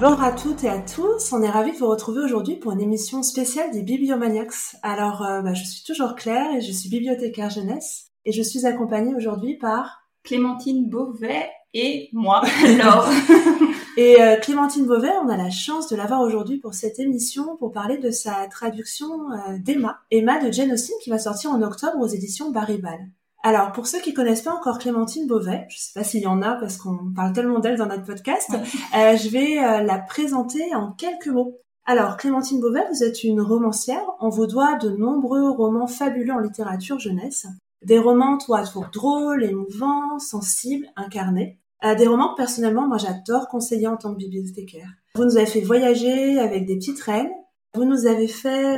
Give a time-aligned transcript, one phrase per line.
[0.00, 2.80] Bonjour à toutes et à tous, on est ravis de vous retrouver aujourd'hui pour une
[2.80, 4.78] émission spéciale des Bibliomaniacs.
[4.82, 8.64] Alors, euh, bah, je suis toujours Claire et je suis bibliothécaire jeunesse et je suis
[8.64, 12.40] accompagnée aujourd'hui par Clémentine Beauvais et moi,
[12.78, 13.10] Laure.
[13.98, 17.70] et euh, Clémentine Beauvais, on a la chance de l'avoir aujourd'hui pour cette émission pour
[17.70, 21.98] parler de sa traduction euh, d'Emma, Emma de Jane Austen qui va sortir en octobre
[22.00, 23.10] aux éditions Baribal.
[23.42, 26.42] Alors, pour ceux qui connaissent pas encore Clémentine Beauvais, je sais pas s'il y en
[26.42, 30.74] a parce qu'on parle tellement d'elle dans notre podcast, euh, je vais euh, la présenter
[30.74, 31.58] en quelques mots.
[31.86, 34.04] Alors, Clémentine Beauvais, vous êtes une romancière.
[34.20, 37.46] On vous doit de nombreux romans fabuleux en littérature jeunesse.
[37.82, 41.58] Des romans tout à tour drôles, émouvants, sensibles, incarnés.
[41.82, 44.88] Euh, des romans que personnellement, moi j'adore conseiller en tant que bibliothécaire.
[45.14, 47.30] Vous nous avez fait voyager avec des petites reines.
[47.74, 48.76] Vous nous avez fait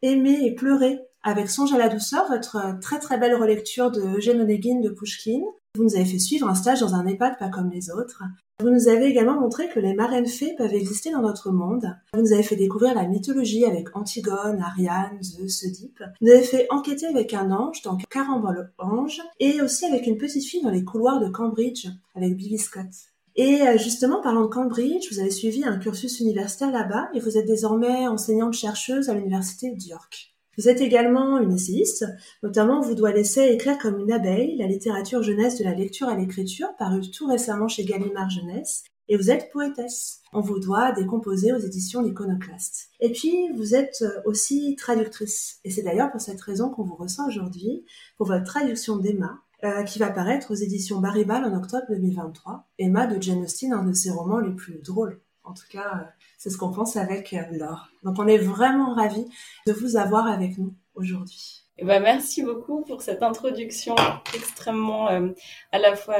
[0.00, 4.00] aimer et pleurer avec Songe à la douceur, votre euh, très très belle relecture de
[4.16, 5.40] Eugène Onegin de Pushkin.
[5.76, 8.22] Vous nous avez fait suivre un stage dans un EHPAD pas comme les autres.
[8.60, 11.96] Vous nous avez également montré que les marraines fées peuvent exister dans notre monde.
[12.12, 16.02] Vous nous avez fait découvrir la mythologie avec Antigone, Ariane, Zeus, Oedipe.
[16.20, 20.18] Vous nous avez fait enquêter avec un ange dans Carambole Ange et aussi avec une
[20.18, 22.90] petite fille dans les couloirs de Cambridge avec Billy Scott.
[23.36, 27.38] Et euh, justement, parlant de Cambridge, vous avez suivi un cursus universitaire là-bas et vous
[27.38, 30.29] êtes désormais enseignante-chercheuse à l'université d'York.
[30.60, 32.04] Vous êtes également une essayiste,
[32.42, 36.14] notamment vous doit laisser écrire comme une abeille, la littérature jeunesse de la lecture à
[36.14, 40.20] l'écriture, parue tout récemment chez Gallimard Jeunesse, et vous êtes poétesse.
[40.34, 42.90] On vous doit décomposer aux éditions d'Iconoclaste.
[43.00, 45.60] Et puis, vous êtes aussi traductrice.
[45.64, 47.86] Et c'est d'ailleurs pour cette raison qu'on vous ressent aujourd'hui
[48.18, 52.68] pour votre traduction d'Emma, euh, qui va paraître aux éditions Baribal en octobre 2023.
[52.78, 55.22] Emma de Jane Austen, un de ses romans les plus drôles.
[55.50, 56.04] En tout cas, euh,
[56.38, 57.88] c'est ce qu'on pense avec euh, Laure.
[58.04, 59.26] Donc on est vraiment ravis
[59.66, 61.64] de vous avoir avec nous aujourd'hui.
[61.78, 63.96] Eh ben, merci beaucoup pour cette introduction
[64.32, 65.30] extrêmement euh,
[65.72, 66.18] à la fois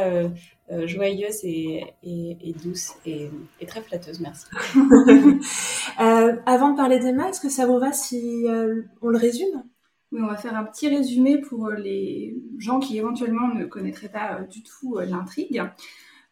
[0.87, 1.95] joyeuse et,
[2.63, 3.31] douce et,
[3.69, 4.19] très flatteuse.
[4.21, 4.47] Merci.
[5.99, 8.47] avant de parler d'Emma, est-ce que ça vous va si
[9.03, 9.63] on le résume?
[10.13, 14.41] Oui, on va faire un petit résumé pour les gens qui éventuellement ne connaîtraient pas
[14.51, 15.63] du tout l'intrigue.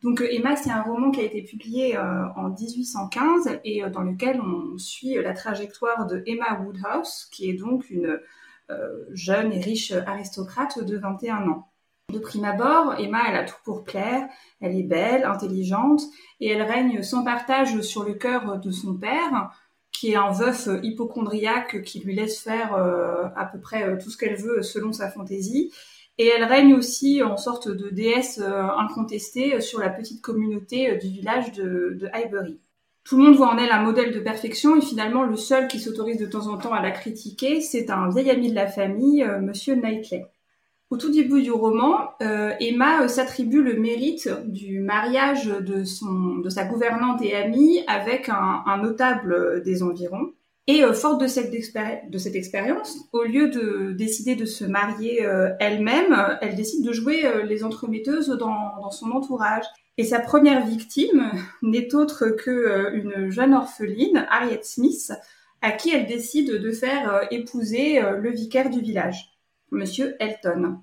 [0.02, 3.90] Donc euh, Emma, c'est un roman qui a été publié euh, en 1815 et euh,
[3.90, 8.20] dans lequel on suit la trajectoire de Emma Woodhouse, qui est donc une
[9.12, 11.72] jeune et riche aristocrate de 21 ans.
[12.12, 14.28] De prime abord, Emma, elle a tout pour plaire,
[14.60, 16.02] elle est belle, intelligente,
[16.40, 19.50] et elle règne sans partage sur le cœur de son père,
[19.90, 24.36] qui est un veuf hypochondriaque qui lui laisse faire à peu près tout ce qu'elle
[24.36, 25.72] veut selon sa fantaisie.
[26.18, 30.90] Et elle règne aussi en sorte de déesse euh, incontestée euh, sur la petite communauté
[30.90, 32.58] euh, du village de, Highbury.
[33.04, 35.78] Tout le monde voit en elle un modèle de perfection et finalement le seul qui
[35.78, 39.24] s'autorise de temps en temps à la critiquer, c'est un vieil ami de la famille,
[39.40, 40.26] Monsieur Knightley.
[40.90, 47.34] Au tout début du roman, Emma s'attribue le mérite du mariage de, sa gouvernante et
[47.34, 50.32] amie avec un notable des environs.
[50.70, 56.14] Et euh, forte de cette, expérience, au lieu de décider de se marier euh, elle-même,
[56.42, 59.64] elle décide de jouer euh, les entremetteuses dans, dans, son entourage.
[59.96, 65.10] Et sa première victime n'est autre que une jeune orpheline, Harriet Smith,
[65.62, 69.30] à qui elle décide de faire épouser le vicaire du village,
[69.72, 70.78] Monsieur Elton.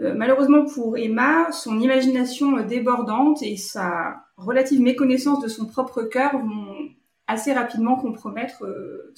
[0.00, 6.90] malheureusement pour Emma, son imagination débordante et sa relative méconnaissance de son propre cœur vont
[7.32, 9.12] assez rapidement compromettre euh,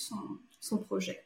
[0.61, 1.21] son, projet.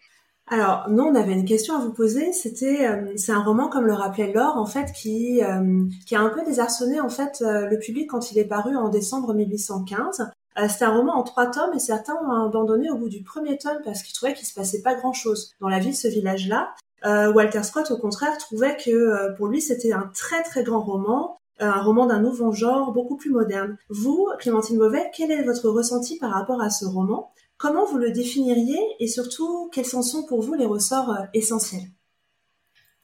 [0.48, 2.32] Alors, nous, on avait une question à vous poser.
[2.32, 6.20] C'était, euh, c'est un roman, comme le rappelait Laure, en fait, qui, euh, qui a
[6.20, 10.30] un peu désarçonné, en fait, le public quand il est paru en décembre 1815.
[10.68, 13.78] C'était un roman en trois tomes et certains ont abandonné au bout du premier tome
[13.84, 16.74] parce qu'ils trouvaient qu'il se passait pas grand chose dans la vie de ce village-là.
[17.04, 21.82] Walter Scott, au contraire, trouvait que pour lui, c'était un très très grand roman un
[21.82, 23.76] roman d'un nouveau genre, beaucoup plus moderne.
[23.88, 27.32] Vous, Clémentine Beauvais, quel est votre ressenti par rapport à ce roman?
[27.56, 28.80] Comment vous le définiriez?
[29.00, 31.90] Et surtout, quels en sont pour vous les ressorts euh, essentiels?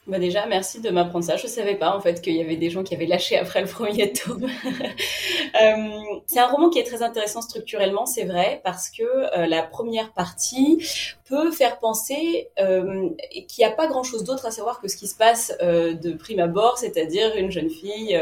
[0.06, 1.37] Bah déjà, merci de m'apprendre ça.
[1.37, 3.67] Je savais pas en fait qu'il y avait des gens qui avaient lâché après le
[3.67, 4.45] premier tome.
[5.62, 9.62] euh, c'est un roman qui est très intéressant structurellement, c'est vrai, parce que euh, la
[9.62, 10.87] première partie
[11.27, 13.09] peut faire penser euh,
[13.49, 16.41] qu'il n'y a pas grand-chose d'autre à savoir que ce qui se passe de prime
[16.41, 18.21] abord, c'est-à-dire une jeune fille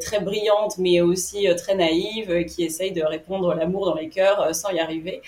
[0.00, 4.70] très brillante, mais aussi très naïve, qui essaye de répondre l'amour dans les cœurs sans
[4.70, 5.20] y arriver.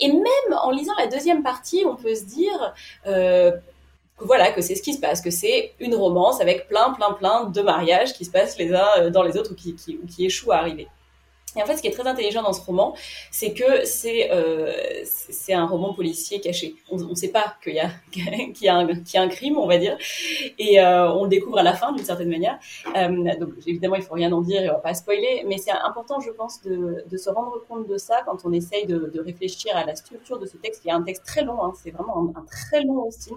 [0.00, 2.74] et même en lisant la deuxième partie, on peut se dire
[4.18, 7.44] voilà, que c'est ce qui se passe, que c'est une romance avec plein, plein, plein
[7.44, 10.26] de mariages qui se passent les uns euh, dans les autres ou qui, qui, qui
[10.26, 10.88] échouent à arriver.
[11.56, 12.94] Et en fait, ce qui est très intelligent dans ce roman,
[13.30, 14.72] c'est que c'est euh,
[15.48, 16.76] un roman policier caché.
[16.90, 17.90] On ne sait pas qu'il y a
[18.60, 19.96] y, a un, crime, on va dire,
[20.58, 22.58] et euh, on le découvre à la fin d'une certaine manière.
[22.94, 25.70] Euh, donc évidemment, il faut rien en dire, et on va pas spoiler, mais c'est
[25.70, 29.84] important, je pense, de, se rendre compte de ça quand on essaye de, réfléchir à
[29.84, 31.62] la structure de ce texte, qui est un texte très long.
[31.64, 33.36] Hein, c'est vraiment un, un, très long Austin.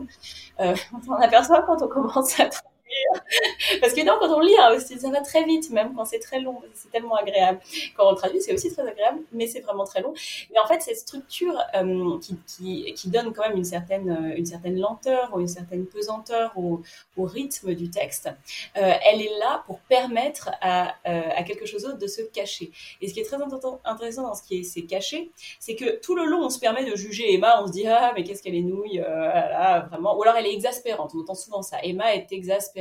[0.59, 2.49] On aperçoit quand on commence à
[3.81, 6.19] parce que non, quand on lit hein, aussi, ça va très vite, même quand c'est
[6.19, 6.61] très long.
[6.73, 7.59] C'est tellement agréable.
[7.95, 10.13] Quand on traduit, c'est aussi très agréable, mais c'est vraiment très long.
[10.51, 14.79] Mais en fait, cette structure euh, qui, donne quand même une certaine, euh, une certaine
[14.79, 16.81] lenteur ou une certaine pesanteur au,
[17.17, 18.29] rythme du texte,
[18.77, 22.71] euh, elle est là pour permettre à, à, quelque chose d'autre de se cacher.
[23.01, 23.37] Et ce qui est très
[23.83, 26.89] intéressant dans ce qui est c'est caché, c'est que tout le long, on se permet
[26.89, 27.61] de juger Emma.
[27.61, 30.17] On se dit ah mais qu'est-ce qu'elle est nouille, là, vraiment.
[30.17, 31.11] Ou alors elle est exaspérante.
[31.13, 31.77] On entend souvent ça.
[31.83, 32.78] Emma est exaspérante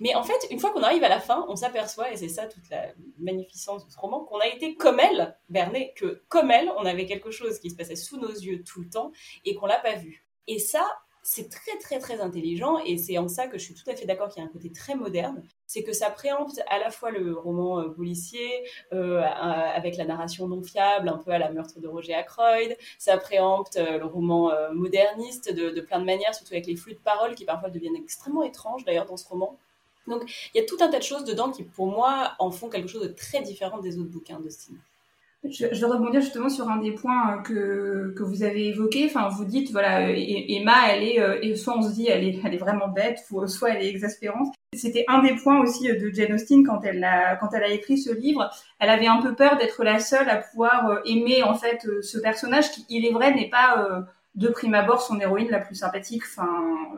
[0.00, 2.46] mais en fait, une fois qu'on arrive à la fin, on s'aperçoit, et c'est ça
[2.46, 2.88] toute la
[3.18, 7.06] magnificence de ce roman, qu'on a été comme elle, Bernet, que comme elle, on avait
[7.06, 9.12] quelque chose qui se passait sous nos yeux tout le temps
[9.44, 10.26] et qu'on l'a pas vu.
[10.46, 10.86] Et ça,
[11.32, 14.04] c'est très très très intelligent et c'est en ça que je suis tout à fait
[14.04, 15.44] d'accord qu'il y a un côté très moderne.
[15.64, 18.50] C'est que ça préempte à la fois le roman euh, policier
[18.92, 22.76] euh, avec la narration non fiable, un peu à la meurtre de Roger Ackroyd.
[22.98, 26.94] Ça préempte euh, le roman euh, moderniste de, plein de manières, surtout avec les flux
[26.94, 29.56] de paroles qui parfois deviennent extrêmement étranges d'ailleurs dans ce roman.
[30.08, 32.68] Donc il y a tout un tas de choses dedans qui pour moi en font
[32.68, 34.80] quelque chose de très différent des autres bouquins de Stine.
[35.44, 39.06] Je, je vais rebondir justement sur un des points euh, que, que vous avez évoqué.
[39.06, 42.38] Enfin, vous dites, voilà, euh, Emma, elle est, euh, soit on se dit, elle est,
[42.44, 44.54] elle est vraiment bête, soit elle est exaspérante.
[44.74, 47.96] C'était un des points aussi de Jane Austen quand elle a, quand elle a écrit
[47.96, 48.50] ce livre.
[48.78, 52.70] Elle avait un peu peur d'être la seule à pouvoir aimer, en fait, ce personnage
[52.70, 54.04] qui, il est vrai, n'est pas,
[54.34, 56.22] de prime abord, son héroïne la plus sympathique.
[56.24, 56.48] Enfin,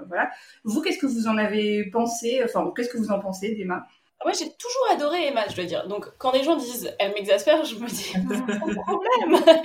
[0.08, 0.30] voilà.
[0.64, 2.42] Vous, qu'est-ce que vous en avez pensé?
[2.44, 3.86] Enfin, qu'est-ce que vous en pensez d'Emma?
[4.24, 5.86] Moi, j'ai toujours adoré Emma, je dois dire.
[5.88, 9.56] Donc, quand les gens disent elle m'exaspère, je me dis pas problème.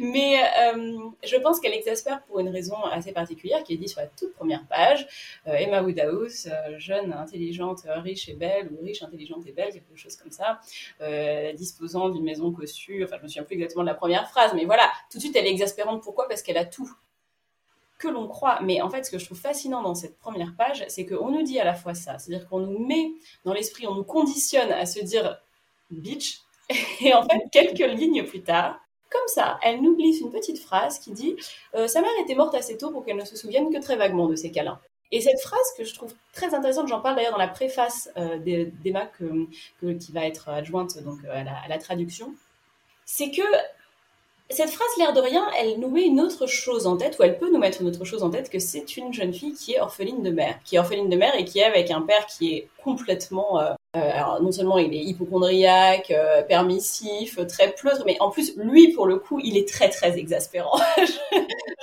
[0.00, 4.00] Mais euh, je pense qu'elle exaspère pour une raison assez particulière qui est dit sur
[4.00, 5.06] la toute première page.
[5.46, 9.96] Euh, Emma Woodhouse, euh, jeune, intelligente, riche et belle, ou riche, intelligente et belle, quelque
[9.96, 10.60] chose comme ça,
[11.54, 13.04] disposant d'une maison cossue.
[13.04, 15.36] Enfin, je me souviens plus exactement de la première phrase, mais voilà, tout de suite,
[15.36, 16.02] elle est exaspérante.
[16.02, 16.28] Pourquoi?
[16.28, 16.90] Parce qu'elle a tout
[17.98, 18.60] que l'on croit.
[18.62, 21.42] Mais en fait, ce que je trouve fascinant dans cette première page, c'est qu'on nous
[21.42, 22.18] dit à la fois ça.
[22.18, 23.12] C'est-à-dire qu'on nous met
[23.44, 25.38] dans l'esprit, on nous conditionne à se dire
[25.90, 26.40] bitch.
[27.00, 28.80] Et en fait, quelques lignes plus tard,
[29.10, 31.36] comme ça, elle nous glisse une petite phrase qui dit
[31.74, 34.26] euh, Sa mère était morte assez tôt pour qu'elle ne se souvienne que très vaguement
[34.26, 34.80] de ses câlins.
[35.12, 38.38] Et cette phrase que je trouve très intéressante, j'en parle d'ailleurs dans la préface euh,
[38.38, 42.34] d'Emma que, qui va être adjointe donc, la, à la traduction,
[43.04, 43.42] c'est que
[44.50, 47.38] cette phrase, l'air de rien, elle nous met une autre chose en tête, ou elle
[47.38, 49.80] peut nous mettre une autre chose en tête, que c'est une jeune fille qui est
[49.80, 52.54] orpheline de mère, qui est orpheline de mère et qui est avec un père qui
[52.54, 58.18] est complètement, euh, euh, alors non seulement il est hypochondriaque, euh, permissif, très pleutre, mais
[58.20, 60.78] en plus lui pour le coup il est très très exaspérant.
[60.98, 61.04] je,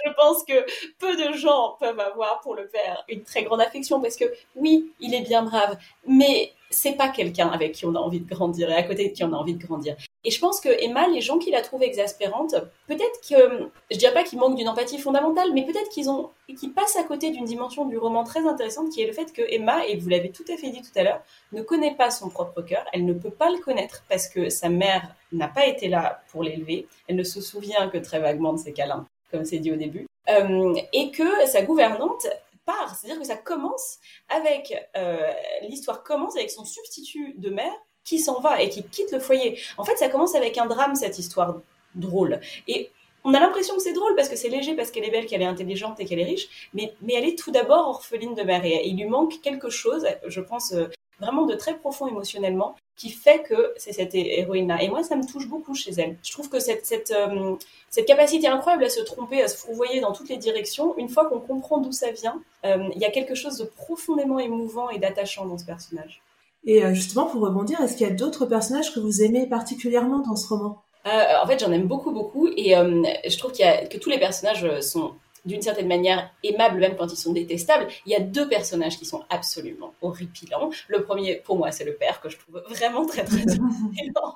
[0.05, 0.63] je, pense que
[0.99, 4.25] peu de gens peuvent avoir pour le père une très grande affection parce que
[4.55, 8.29] oui il est bien brave, mais c'est pas quelqu'un avec qui on a envie de
[8.29, 9.95] grandir et à côté de qui on a envie de grandir.
[10.23, 12.53] Et je pense que Emma, les gens qui la trouvent exaspérante,
[12.87, 16.73] peut-être que, je dirais pas qu'ils manquent d'une empathie fondamentale, mais peut-être qu'ils ont, qu'ils
[16.73, 19.85] passent à côté d'une dimension du roman très intéressante, qui est le fait que Emma,
[19.87, 21.21] et vous l'avez tout à fait dit tout à l'heure,
[21.53, 22.85] ne connaît pas son propre cœur.
[22.93, 26.43] Elle ne peut pas le connaître parce que sa mère n'a pas été là pour
[26.43, 26.87] l'élever.
[27.07, 30.05] Elle ne se souvient que très vaguement de ses câlins, comme c'est dit au début,
[30.29, 32.27] euh, et que sa gouvernante
[32.63, 33.97] part, c'est-à-dire que ça commence
[34.29, 35.31] avec euh,
[35.63, 39.59] l'histoire commence avec son substitut de mère qui s'en va et qui quitte le foyer.
[39.77, 41.61] En fait, ça commence avec un drame, cette histoire
[41.95, 42.39] drôle.
[42.67, 42.89] Et
[43.23, 45.41] on a l'impression que c'est drôle parce que c'est léger, parce qu'elle est belle, qu'elle
[45.41, 48.65] est intelligente et qu'elle est riche, mais, mais elle est tout d'abord orpheline de mère
[48.65, 50.87] et il lui manque quelque chose, je pense euh,
[51.19, 54.81] vraiment de très profond émotionnellement, qui fait que c'est cette héroïne-là.
[54.81, 56.17] Et moi, ça me touche beaucoup chez elle.
[56.23, 57.55] Je trouve que cette, cette, euh,
[57.89, 61.25] cette capacité incroyable à se tromper, à se fourvoyer dans toutes les directions, une fois
[61.25, 64.97] qu'on comprend d'où ça vient, euh, il y a quelque chose de profondément émouvant et
[64.97, 66.21] d'attachant dans ce personnage.
[66.65, 70.19] Et euh, justement, pour rebondir, est-ce qu'il y a d'autres personnages que vous aimez particulièrement
[70.19, 70.81] dans ce roman?
[71.07, 72.49] Euh, En fait, j'en aime beaucoup, beaucoup.
[72.55, 75.13] Et euh, je trouve qu'il y a, que tous les personnages sont
[75.45, 77.87] d'une certaine manière aimables même quand ils sont détestables.
[78.05, 80.69] Il y a deux personnages qui sont absolument horripilants.
[80.87, 84.35] Le premier, pour moi, c'est le père que je trouve vraiment très très horripilant,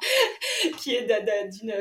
[0.80, 1.08] qui est
[1.52, 1.74] d'une,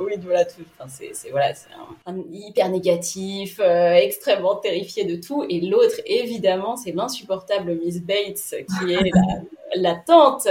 [0.00, 1.68] oui, voilà, tout, enfin, c'est, c'est voilà, c'est
[2.06, 5.44] un, un, hyper négatif, euh, extrêmement terrifié de tout.
[5.48, 10.46] Et l'autre, évidemment, c'est l'insupportable Miss Bates, qui est la la tante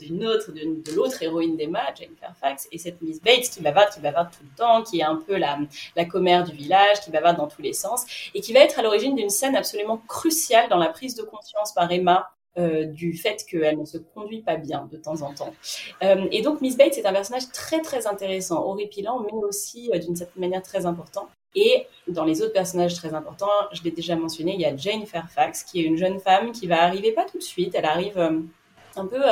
[0.00, 4.00] d'une autre, de, l'autre héroïne d'Emma, Jane Fairfax, et cette Miss Bates qui bavarde, qui
[4.00, 5.58] bavarde tout le temps, qui est un peu la,
[5.96, 8.82] la commère du village, qui bavarde dans tous les sens, et qui va être à
[8.82, 13.46] l'origine d'une scène absolument cruciale dans la prise de conscience par Emma euh, du fait
[13.48, 15.54] qu'elle ne se conduit pas bien de temps en temps.
[16.02, 19.98] Euh, et donc Miss Bates est un personnage très très intéressant, horripilant, mais aussi euh,
[19.98, 21.30] d'une certaine manière très important.
[21.54, 25.06] Et dans les autres personnages très importants, je l'ai déjà mentionné, il y a Jane
[25.06, 28.18] Fairfax, qui est une jeune femme qui va arriver pas tout de suite, elle arrive
[28.98, 29.22] un peu,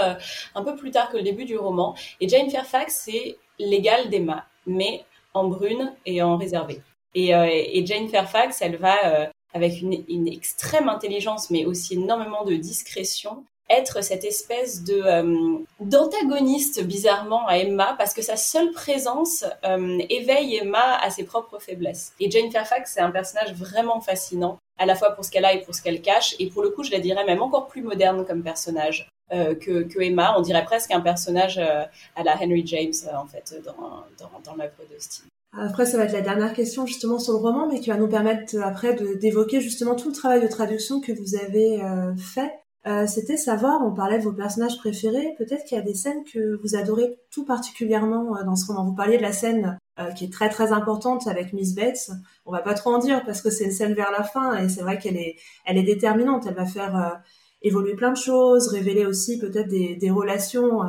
[0.55, 1.95] un peu plus tard que le début du roman.
[2.21, 6.81] Et Jane Fairfax, c'est l'égal d'Emma, mais en brune et en réservé.
[7.15, 13.45] Et, et Jane Fairfax, elle va avec une, extrême intelligence, mais aussi énormément de discrétion,
[13.69, 19.99] être cette espèce de euh, d'antagoniste bizarrement à Emma parce que sa seule présence euh,
[20.09, 22.13] éveille Emma à ses propres faiblesses.
[22.19, 25.55] Et Jane Fairfax, c'est un personnage vraiment fascinant, à la fois pour ce qu'elle a
[25.55, 26.35] et pour ce qu'elle cache.
[26.41, 29.09] Et pour le coup, je la dirais même encore plus moderne comme personnage.
[29.33, 34.05] Euh, que, Emma, on dirait presque un personnage à la Henry James en fait dans,
[34.19, 35.27] dans, dans l'œuvre de Steve.
[35.59, 38.09] Après, ça va être la dernière question justement sur le roman, mais qui va nous
[38.09, 42.53] permettre euh, après d'évoquer justement tout le travail de traduction que vous avez euh, fait.
[42.87, 46.25] Euh, C'était savoir, on parlait de vos personnages préférés, peut-être qu'il y a des scènes
[46.25, 48.85] que vous adorez tout particulièrement euh, dans ce roman.
[48.85, 49.79] Vous parliez de la scène
[50.17, 52.11] qui est très très importante avec Miss Bates.
[52.47, 54.71] On va pas trop en dire parce que c'est une scène vers la fin et
[54.71, 56.47] c'est vrai qu'elle est, elle est déterminante.
[56.49, 57.21] Elle va faire
[57.63, 60.81] évoluer plein de choses, révéler aussi peut-être des, relations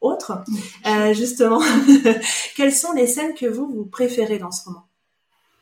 [0.00, 0.44] autre.
[0.86, 1.60] Euh, justement,
[2.56, 4.83] quelles sont les scènes que vous, vous préférez dans ce roman?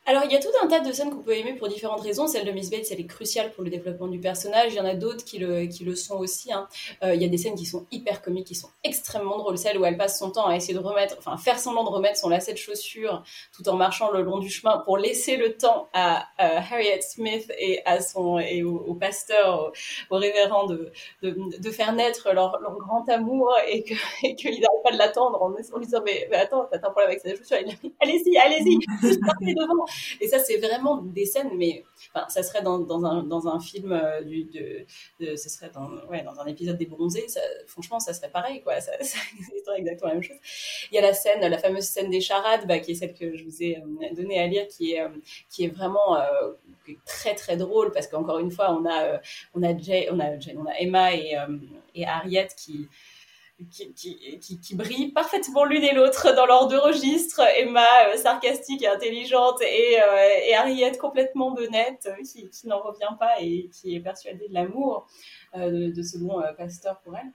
[0.05, 2.27] Alors, il y a tout un tas de scènes qu'on peut aimer pour différentes raisons.
[2.27, 4.73] Celle de Miss Bates, elle est cruciale pour le développement du personnage.
[4.73, 6.53] Il y en a d'autres qui le, qui le sont aussi.
[6.53, 6.67] Hein.
[7.05, 9.59] Euh, il y a des scènes qui sont hyper comiques, qui sont extrêmement drôles.
[9.59, 12.19] Celle où elle passe son temps à essayer de remettre, enfin, faire semblant de remettre
[12.19, 13.23] son lacet de chaussure
[13.55, 17.81] tout en marchant le long du chemin pour laisser le temps à Harriet Smith et
[17.85, 19.73] à son, et au, pasteur,
[20.11, 20.91] au, révérend de,
[21.23, 25.41] de, de, faire naître leur, leur grand amour et qu'ils qu n'arrêtent pas de l'attendre
[25.41, 27.57] en, lui disant, mais, mais attends, t'as un problème avec sa chaussure.
[28.01, 29.87] Allez-y, allez-y, juste devant.
[30.21, 31.85] Et ça, c'est vraiment des scènes, mais
[32.29, 36.39] ça serait dans, dans, un, dans un film euh, de, ce serait dans, ouais, dans
[36.41, 37.27] un épisode des bronzés.
[37.67, 38.81] Franchement, ça serait pareil, quoi.
[38.81, 39.19] Ça, ça
[39.77, 40.37] exactement la même chose.
[40.91, 43.37] Il y a la scène, la fameuse scène des charades, bah, qui est celle que
[43.37, 45.09] je vous ai euh, donnée à lire, qui est, euh,
[45.51, 46.17] qui est vraiment
[47.05, 49.21] très très drôle parce qu'encore une fois, on a,
[49.55, 51.37] on a Jay, on a, Jay, on a Emma et,
[51.95, 52.89] et Harriet qui
[53.71, 57.41] qui, qui, qui, brillent parfaitement l'une et l'autre dans leurs deux registres.
[57.57, 62.81] Emma, euh, sarcastique et intelligente, et, euh, et Harriet, complètement benette, euh, qui, qui n'en
[62.81, 65.07] revient pas et qui est persuadée de l'amour
[65.55, 67.31] de, de, ce bon pasteur pour elle.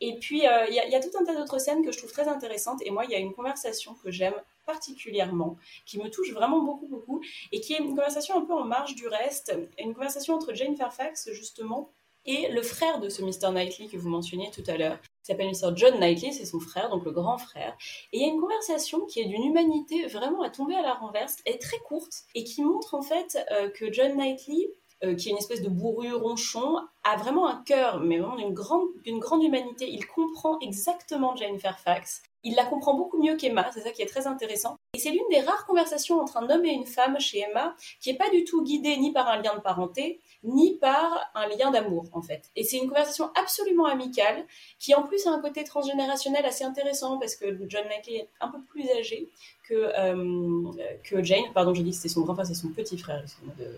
[0.00, 2.26] et puis, il y, y, a tout un tas d'autres scènes que je trouve très
[2.26, 2.80] intéressantes.
[2.84, 4.34] Et moi, il y a une conversation que j'aime
[4.66, 7.20] particulièrement, qui me touche vraiment beaucoup, beaucoup,
[7.52, 10.76] et qui est une conversation un peu en marge du reste, une conversation entre Jane
[10.76, 11.92] Fairfax, justement,
[12.26, 13.52] et le frère de ce Mr.
[13.52, 15.72] Knightley que vous mentionniez tout à l'heure, qui s'appelle Mr.
[15.76, 17.76] John Knightley, c'est son frère, donc le grand frère.
[18.12, 20.94] Et il y a une conversation qui est d'une humanité vraiment à tomber à la
[20.94, 24.70] renverse, est très courte, et qui montre en fait euh, que John Knightley,
[25.02, 28.54] euh, qui est une espèce de bourru ronchon, a vraiment un cœur, mais vraiment d'une
[28.54, 29.88] grande, d'une grande humanité.
[29.88, 32.22] Il comprend exactement Jane Fairfax.
[32.42, 34.76] Il la comprend beaucoup mieux qu'Emma, c'est ça qui est très intéressant.
[34.94, 38.10] Et c'est l'une des rares conversations entre un homme et une femme chez Emma qui
[38.10, 41.70] n'est pas du tout guidée ni par un lien de parenté, ni par un lien
[41.70, 42.50] d'amour en fait.
[42.56, 44.46] Et c'est une conversation absolument amicale
[44.78, 48.48] qui en plus a un côté transgénérationnel assez intéressant parce que John Knightley est un
[48.48, 49.28] peu plus âgé
[49.70, 50.72] que, euh,
[51.04, 51.44] que Jane.
[51.54, 53.22] Pardon, j'ai dit que c'était son grand frère, c'est son petit frère
[53.58, 53.70] de, de,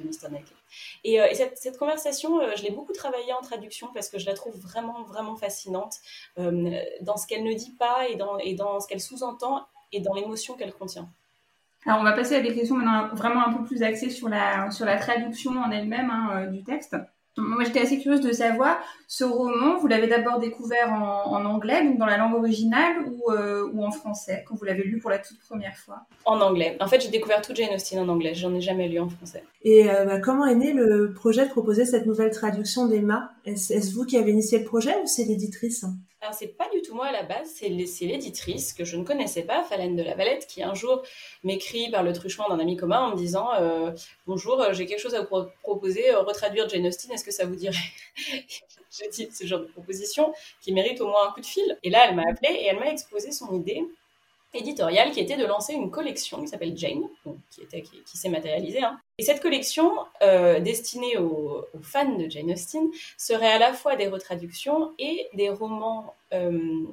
[0.00, 0.30] de Mr.
[0.30, 0.56] Knightley.
[1.04, 4.26] Et, euh, et cette, conversation, euh, je l'ai beaucoup travaillée en traduction parce que je
[4.26, 5.96] la trouve vraiment, vraiment fascinante
[6.36, 10.72] dans ce qu'elle ne dit pas et dans, ce qu'elle sous-entend et dans l'émotion qu'elle
[10.72, 11.08] contient.
[11.86, 14.70] Alors, on va passer à des questions maintenant vraiment un peu plus axées sur la,
[14.98, 16.96] traduction en elle-même hein, du texte.
[17.36, 21.84] Moi, j'étais assez curieuse de savoir, ce roman, vous l'avez d'abord découvert en, en, anglais,
[21.84, 25.10] donc dans la langue originale, ou, euh, ou en français, quand vous l'avez lu pour
[25.10, 26.06] la toute première fois?
[26.24, 26.76] En anglais.
[26.80, 28.34] En fait, j'ai découvert tout Jane Austen en anglais.
[28.34, 29.42] J'en ai jamais lu en français.
[29.62, 33.32] Et euh, bah, comment est né le projet de proposer cette nouvelle traduction d'Emma?
[33.44, 35.84] Est-ce vous qui avez initié le projet ou c'est l'éditrice?
[36.24, 39.42] Alors, c'est pas du tout moi à la base, c'est l'éditrice que je ne connaissais
[39.42, 41.02] pas, Falène de la Valette, qui un jour
[41.42, 43.90] m'écrit par le truchement d'un ami commun en me disant euh,
[44.26, 47.30] Bonjour, euh, j'ai quelque chose à vous pro proposer, euh, retraduire Jane Austen, est-ce que
[47.30, 47.76] ça vous dirait
[48.16, 51.78] J'ai dit ce genre de proposition qui mérite au moins un coup de fil.
[51.82, 53.84] Et là, elle m'a appelé et elle m'a exposé son idée
[54.54, 57.02] éditoriale qui était de lancer une collection qui s'appelle Jane,
[57.50, 58.82] qui, était, qui, s'est matérialisée.
[58.82, 58.98] Hein.
[59.18, 59.92] Et cette collection,
[60.22, 65.50] euh, destinée aux, fans de Jane Austen, serait à la fois des retraductions et des
[65.50, 66.84] romans euh,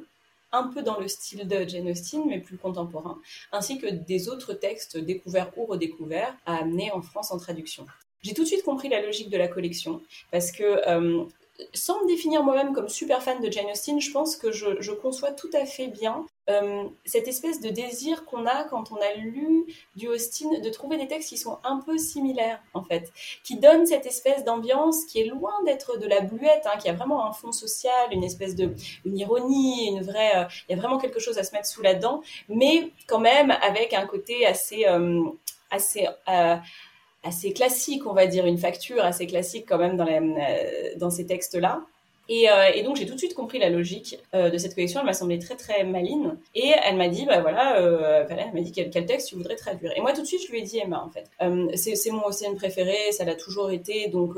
[0.52, 3.20] un peu dans le style de Jane Austen, mais plus contemporains,
[3.52, 7.86] ainsi que des autres textes découverts ou redécouverts à amener en France en traduction.
[8.22, 11.24] J'ai tout de suite compris la logique de la collection, parce que euh,
[11.74, 15.32] sans me définir moi-même comme super fan de Jane Austen, je pense que je, conçois
[15.32, 19.66] tout à fait bien euh, cette espèce de désir qu'on a quand on a lu
[19.96, 23.12] du Austen de trouver des textes qui sont un peu similaires en fait,
[23.44, 26.94] qui donnent cette espèce d'ambiance qui est loin d'être de la bluette, hein, qui a
[26.94, 28.74] vraiment un fond social, une espèce de
[29.06, 31.82] une ironie, une vraie, euh, il y a vraiment quelque chose à se mettre sous
[31.82, 35.24] la dent, mais quand même avec un côté assez euh,
[35.70, 36.06] assez
[37.24, 41.26] assez classique, on va dire, une facture assez classique quand même dans, euh, dans ces
[41.26, 41.82] textes-là.
[42.30, 45.02] Et, euh, et, donc j'ai tout de suite compris la logique euh, de cette collection.
[45.02, 46.38] Elle m'a semblé très très maline.
[46.56, 47.78] Et elle m'a dit, bah voilà,
[48.30, 49.92] elle m'a dit quel, quel, texte tu voudrais traduire.
[49.98, 51.30] Et moi tout de suite je lui ai dit Emma en fait.
[51.76, 54.08] c'est mon océan préféré, ça l'a toujours été.
[54.08, 54.36] Donc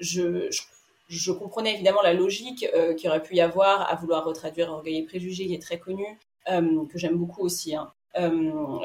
[0.00, 0.62] je, je,
[1.08, 5.02] je, comprenais évidemment la logique qu'il aurait pu y avoir à vouloir retraduire Orgueil et
[5.02, 6.06] Préjugés, qui est très connu,
[6.46, 7.76] que j'aime beaucoup aussi.
[7.76, 7.92] Hein.
[8.16, 8.78] Euh,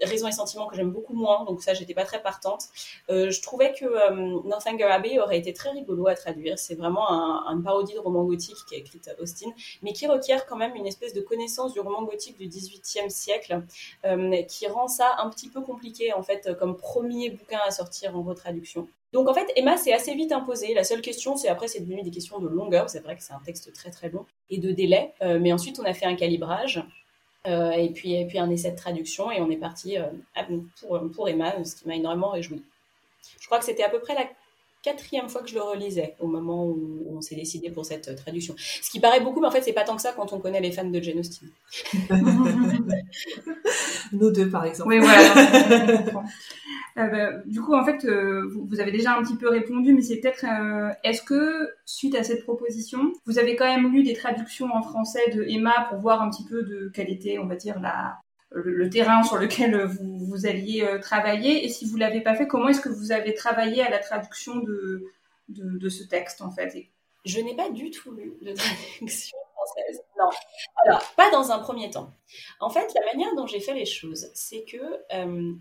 [0.00, 2.64] Raison et Sentiment que j'aime beaucoup moins, donc ça j'étais pas très partante.
[3.10, 6.58] Euh, je trouvais que euh, Northanger Abbey aurait été très rigolo à traduire.
[6.58, 9.50] C'est vraiment un, une parodie de roman gothique qui est écrite Austin,
[9.82, 13.62] mais qui requiert quand même une espèce de connaissance du roman gothique du XVIIIe siècle,
[14.48, 18.22] qui rend ça un petit peu compliqué en fait comme premier bouquin à sortir en
[18.22, 18.88] retraduction.
[19.12, 20.72] Donc en fait, Emma s'est assez vite imposée.
[20.72, 22.88] La seule question, c'est après, c'est devenu des questions de longueur.
[22.88, 25.12] C'est vrai que c'est un texte très très long et de délai.
[25.20, 26.82] mais ensuite, on a fait un calibrage.
[27.46, 30.06] Euh, et, puis, et puis un essai de traduction, et on est parti euh,
[30.80, 32.62] pour, pour Emma, ce qui m'a énormément réjoui.
[33.40, 34.28] Je crois que c'était à peu près la
[34.82, 38.54] quatrième fois que je le relisais au moment où on s'est décidé pour cette traduction.
[38.56, 40.60] Ce qui paraît beaucoup, mais en fait, c'est pas tant que ça quand on connaît
[40.60, 41.48] les fans de Jane Austen.
[44.12, 44.90] Nous deux, par exemple.
[44.90, 46.22] Oui, voilà.
[46.98, 50.02] Euh, bah, du coup, en fait, euh, vous, avez déjà un petit peu répondu, mais
[50.02, 54.12] c'est peut-être, euh, est-ce que suite à cette proposition, vous avez quand même lu des
[54.12, 57.54] traductions en français de Emma pour voir un petit peu de quelle était, on va
[57.54, 58.18] dire, la,
[58.50, 62.80] le, terrain sur lequel vous, alliez travailler Et si vous l'avez pas fait, comment est-ce
[62.80, 66.86] que vous avez travaillé à la traduction de, ce texte, en fait?
[67.24, 69.36] Je n'ai pas du tout lu de traduction.
[69.54, 70.02] Française.
[70.18, 70.30] Non.
[70.86, 72.14] Alors, pas dans un premier temps.
[72.60, 74.78] En fait, la manière dont j'ai fait les choses, c'est que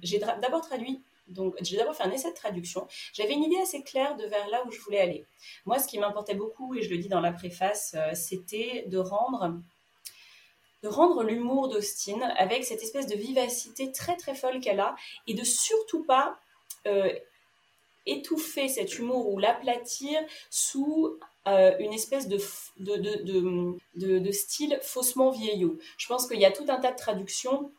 [0.01, 2.87] j'ai d'abord traduit donc, j'ai d'abord fait un essai de traduction.
[3.13, 5.25] J'avais une idée assez claire de vers là où je voulais aller.
[5.65, 8.97] Moi, ce qui m'importait beaucoup, et je le dis dans la préface, euh, c'était de
[8.97, 9.59] rendre
[10.83, 14.95] de rendre l'humour d'Austin avec cette espèce de vivacité très très folle qu'elle a
[15.27, 16.39] et de surtout pas
[16.87, 17.11] euh,
[18.05, 22.37] étouffer cet humour ou l'aplatir sous euh, une espèce de,
[22.77, 25.77] de, de, style faussement vieillot.
[25.97, 27.71] Je pense qu'il y a tout un tas de traductions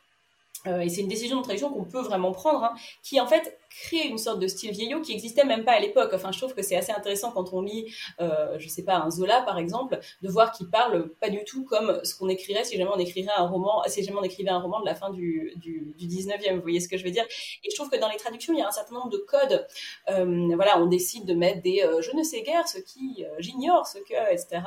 [0.66, 3.58] euh, et c'est une décision de traduction qu'on peut vraiment prendre, hein, qui en fait
[3.70, 6.10] crée une sorte de style vieillot qui existait même pas à l'époque.
[6.12, 9.10] Enfin, je trouve que c'est assez intéressant quand on lit, euh, je sais pas, un
[9.10, 12.76] Zola par exemple, de voir qu'il parle pas du tout comme ce qu'on écrirait si
[12.76, 15.52] jamais on écrirait un roman, si jamais on écrivait un roman de la fin du,
[15.56, 16.56] du, du 19e.
[16.56, 17.24] Vous voyez ce que je veux dire?
[17.64, 19.66] Et je trouve que dans les traductions, il y a un certain nombre de codes.
[20.08, 23.34] Euh, voilà, on décide de mettre des euh, je ne sais guère ce qui, euh,
[23.38, 24.60] j'ignore ce que, etc.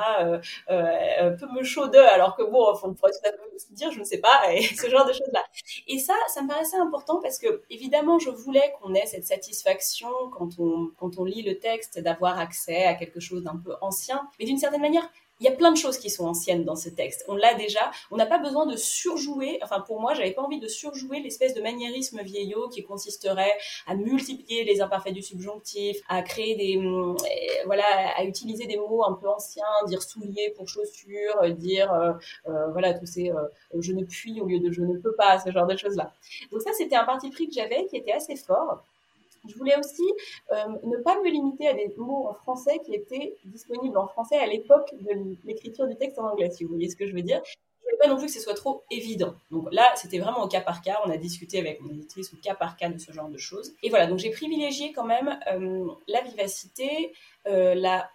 [0.67, 4.61] peu me chaude, alors que bon, on pourrait tout dire je ne sais pas, et
[4.75, 5.43] ce genre de choses-là.
[5.87, 10.59] Et ça, ça me paraissait important parce que évidemment, je voulais qu'on cette satisfaction quand
[10.59, 14.27] on, quand on lit le texte d'avoir accès à quelque chose d'un peu ancien.
[14.39, 16.89] Mais d'une certaine manière, il y a plein de choses qui sont anciennes dans ce
[16.89, 17.25] texte.
[17.27, 17.91] On l'a déjà.
[18.11, 19.59] On n'a pas besoin de surjouer.
[19.63, 23.53] Enfin, pour moi, j'avais pas envie de surjouer l'espèce de maniérisme vieillot qui consisterait
[23.87, 27.15] à multiplier les imparfaits du subjonctif, à créer des, euh,
[27.65, 27.83] voilà,
[28.15, 32.13] à utiliser des mots un peu anciens, dire soulier pour chaussures, dire, euh,
[32.47, 33.31] euh, voilà, tous ces
[33.77, 36.11] je ne puis au lieu de je ne peux pas, ce genre de choses là.
[36.51, 38.83] Donc ça, c'était un parti pris que j'avais qui était assez fort.
[39.47, 40.03] Je voulais aussi
[40.51, 44.37] euh, ne pas me limiter à des mots en français qui étaient disponibles en français
[44.37, 47.21] à l'époque de l'écriture du texte en anglais, si vous voyez ce que je veux
[47.21, 47.41] dire.
[47.45, 49.33] Je voulais pas non plus que ce soit trop évident.
[49.51, 50.99] Donc là, c'était vraiment au cas par cas.
[51.05, 53.73] On a discuté avec mon éditrice au cas par cas de ce genre de choses.
[53.83, 57.13] Et voilà, donc j'ai privilégié quand même euh, la vivacité,
[57.47, 58.09] euh, la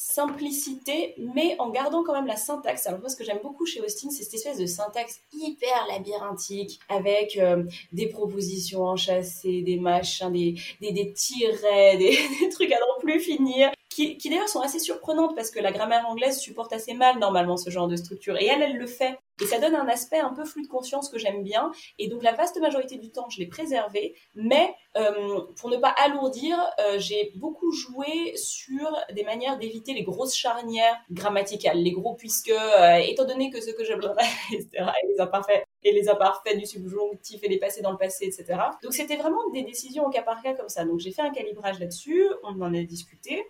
[0.00, 2.86] simplicité, mais en gardant quand même la syntaxe.
[2.86, 6.80] Alors moi, ce que j'aime beaucoup chez Austin, c'est cette espèce de syntaxe hyper labyrinthique,
[6.88, 12.78] avec euh, des propositions enchâssées, des machins, des, des, des tirets, des, des, trucs à
[12.78, 16.72] non plus finir, qui, qui d'ailleurs sont assez surprenantes parce que la grammaire anglaise supporte
[16.72, 18.38] assez mal normalement ce genre de structure.
[18.38, 19.18] Et elle, elle le fait.
[19.40, 21.72] Et ça donne un aspect un peu flux de conscience que j'aime bien.
[21.98, 24.14] Et donc la vaste majorité du temps, je l'ai préservé.
[24.34, 30.02] Mais euh, pour ne pas alourdir, euh, j'ai beaucoup joué sur des manières d'éviter les
[30.02, 34.14] grosses charnières grammaticales, les gros puisque, euh, étant donné que ce que j'aimerais,
[34.52, 34.68] etc.,
[35.02, 38.60] et les imparfaits, et les imparfaits du subjonctif et les passés dans le passé, etc.
[38.82, 40.84] Donc c'était vraiment des décisions au cas par cas comme ça.
[40.84, 43.44] Donc j'ai fait un calibrage là-dessus, on en a discuté.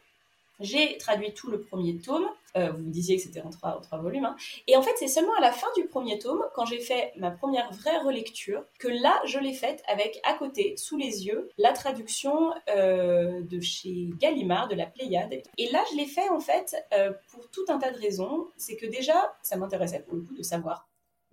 [0.61, 2.27] J'ai traduit tout le premier tome.
[2.57, 4.25] Euh, vous me disiez que c'était en trois, volumes.
[4.25, 4.37] Hein.
[4.67, 7.31] Et en fait, c'est seulement à la fin du premier tome, quand j'ai fait ma
[7.31, 11.73] première vraie relecture, que là, je l'ai faite avec à côté, sous les yeux, la
[11.73, 15.43] traduction euh, de chez Gallimard, de la Pléiade.
[15.59, 18.49] Et là, je l'ai fait en fait euh, pour tout un tas de raisons.
[18.57, 20.90] C'est que déjà, ça m'intéressait pour le coup de savoir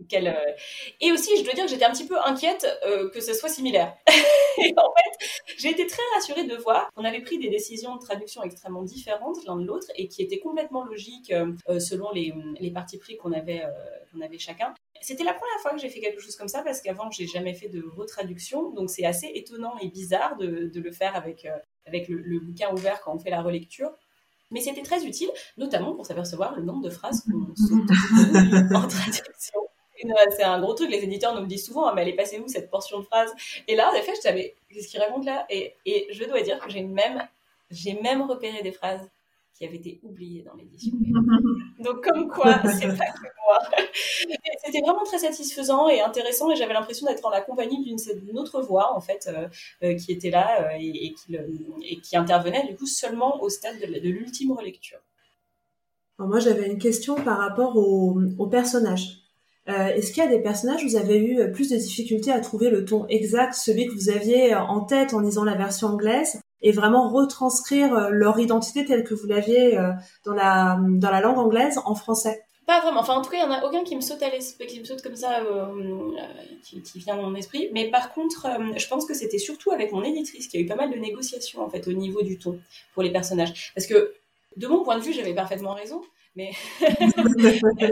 [0.09, 0.37] quelle,
[1.01, 2.67] et aussi, je dois dire que j'étais un petit peu inquiète
[3.13, 3.95] que ce soit similaire.
[4.57, 8.01] et en fait, j'ai été très rassurée de voir qu'on avait pris des décisions de
[8.01, 12.33] traduction extrêmement différentes l'un de l'autre et qui étaient complètement logiques euh, euh, selon les,
[12.59, 13.69] les partis pris qu'on avait, euh,
[14.11, 14.73] qu'on avait chacun.
[15.01, 17.53] C'était la première fois que j'ai fait quelque chose comme ça parce qu'avant, j'ai jamais
[17.53, 18.71] fait de retraduction.
[18.71, 21.47] Donc, c'est assez étonnant et bizarre de, de le faire avec,
[21.85, 23.91] avec le, bouquin ouvert quand on fait la relecture.
[24.49, 27.89] Mais c'était très utile, notamment pour s'apercevoir le nombre de phrases qu'on saute
[28.73, 29.66] en traduction
[30.35, 30.89] c'est un gros truc.
[30.89, 33.05] Les éditeurs nous le disent souvent, hein, mais elle est passée où cette portion de
[33.05, 33.33] phrase
[33.67, 36.59] Et là, en effet, je savais qu'est-ce qu'il raconte là et, et, je dois dire
[36.59, 37.27] que j'ai même,
[37.69, 39.09] j'ai même repéré des phrases
[39.57, 40.93] qui avaient été oubliées dans l'édition.
[41.79, 43.59] Donc, comme quoi, c'est pas que moi.
[44.63, 48.61] C'était vraiment très satisfaisant et intéressant et j'avais l'impression d'être en la compagnie d'une autre
[48.61, 49.47] voix, en fait, euh,
[49.83, 51.37] euh, qui était là euh, et, qui
[51.83, 54.99] et, qui intervenait, du coup, seulement au stade de, l'ultime relecture.
[56.19, 59.26] moi, j'avais une question par rapport au, au personnage.
[59.69, 62.31] Euh, est-ce qu'il y a des personnages où vous avez eu euh, plus de difficultés
[62.31, 65.55] à trouver le ton exact, celui que vous aviez euh, en tête en lisant la
[65.55, 69.77] version anglaise, et vraiment retranscrire leur identité telle que vous l'aviez
[70.25, 72.41] dans la dans la langue anglaise en français?
[72.65, 73.01] Pas vraiment.
[73.01, 74.83] Enfin, en tout cas, il n'y en a aucun qui me saute à qui me
[74.83, 75.43] saute comme ça,
[76.63, 77.69] qui, qui, vient dans mon esprit.
[77.73, 80.67] Mais par contre, je pense que c'était surtout avec mon éditrice qu'il y a eu
[80.67, 82.59] pas mal de négociations, en fait, au niveau du ton
[82.95, 83.71] pour les personnages.
[83.75, 84.15] Parce que,
[84.55, 86.01] de mon point de vue, j'avais parfaitement raison.
[86.35, 86.51] Mais,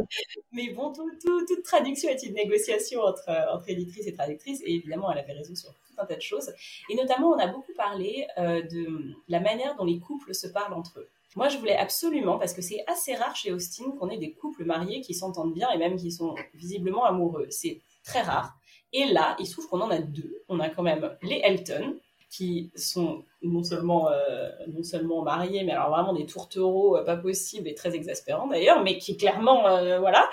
[0.52, 4.62] mais bon, toute traduction est une négociation entre, entre éditrice et traductrice.
[4.63, 6.52] Et évidemment, elle avait raison sur tout un tas de choses.
[6.89, 10.74] Et notamment, on a beaucoup parlé euh, de la manière dont les couples se parlent
[10.74, 11.10] entre eux.
[11.36, 14.63] Moi, je voulais absolument, parce que c'est assez rare chez Austin qu'on ait des couples
[14.63, 17.48] mariés qui s'entendent bien et même qui sont visiblement amoureux.
[17.50, 18.58] C'est très rare.
[18.93, 20.43] Et là, il se trouve qu'on en a deux.
[20.48, 21.98] On a quand même les Elton,
[22.36, 27.15] qui sont non seulement, euh, non seulement mariés, mais alors vraiment des tourtereaux euh, pas
[27.15, 30.28] possibles et très exaspérants d'ailleurs, mais qui clairement, euh, voilà.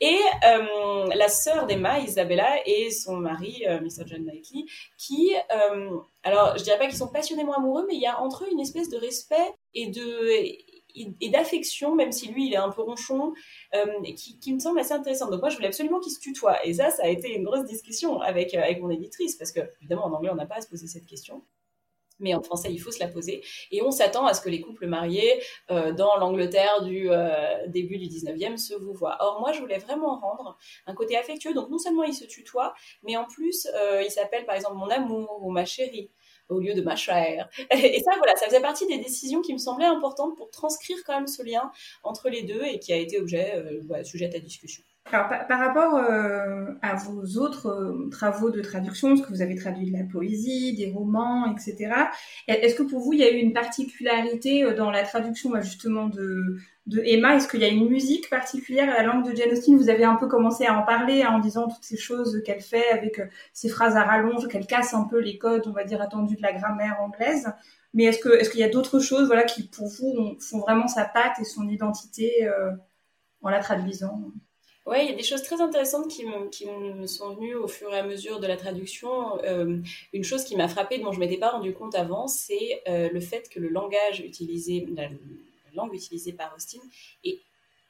[0.00, 4.04] Et la sœur d'Emma, Isabella, et son mari, Mr.
[4.06, 4.64] John Knightley,
[4.98, 5.32] qui,
[6.22, 8.60] alors je dirais pas qu'ils sont passionnément amoureux, mais il y a entre eux une
[8.60, 10.02] espèce de respect et de
[10.94, 13.32] et d'affection, même si lui il est un peu ronchon,
[13.74, 15.30] euh, qui, me semble assez intéressant.
[15.30, 16.64] Donc moi je voulais absolument qu'il se tutoie.
[16.66, 19.60] Et ça, ça a été une grosse discussion avec, euh, avec mon éditrice, parce que
[19.80, 21.42] évidemment en anglais on n'a pas à se poser cette question.
[22.20, 23.42] Mais en français, il faut se la poser.
[23.72, 27.08] Et on s'attend à ce que les couples mariés euh, dans l'Angleterre du
[27.66, 29.16] début du 19e se vous voient.
[29.18, 31.54] Or, moi, je voulais vraiment rendre un côté affectueux.
[31.54, 33.66] Donc, non seulement il se tutoie, mais en plus,
[34.00, 36.12] il s'appelle par exemple mon amour ou ma chérie
[36.48, 37.48] au lieu de ma chère.
[37.70, 41.14] Et ça, voilà, ça faisait partie des décisions qui me semblaient importantes pour transcrire quand
[41.14, 41.70] même ce lien
[42.02, 44.82] entre les deux et qui a été objet, euh, sujet à discussion.
[45.12, 49.54] Alors, par, rapport euh, à vos autres euh, travaux de traduction, parce que vous avez
[49.54, 51.92] traduit de la poésie, des romans, etc.,
[52.48, 56.08] est-ce que pour vous, il y a eu une particularité dans la traduction bah, justement
[56.08, 57.36] de, de Emma?
[57.36, 59.76] Est-ce qu'il y a une musique particulière à la langue de Jane Austen?
[59.76, 62.62] Vous avez un peu commencé à en parler hein, en disant toutes ces choses qu'elle
[62.62, 65.84] fait avec euh, ses phrases à rallonge, qu'elle casse un peu les codes, on va
[65.84, 67.52] dire, attendus de la grammaire anglaise.
[67.92, 71.38] Mais est-ce qu'il y a d'autres choses, voilà, qui pour vous font vraiment sa patte
[71.40, 72.70] et son identité euh,
[73.42, 74.32] en la traduisant?
[74.86, 77.98] Oui, il y a des choses très intéressantes qui me, sont venues au fur et
[77.98, 79.42] à mesure de la traduction.
[79.42, 79.78] Euh,
[80.12, 83.48] une chose qui m'a frappée, dont je m'étais pas rendu compte avant, c'est le fait
[83.48, 84.86] que le langage utilisé,
[85.74, 86.80] langue utilisée par Austin
[87.24, 87.40] est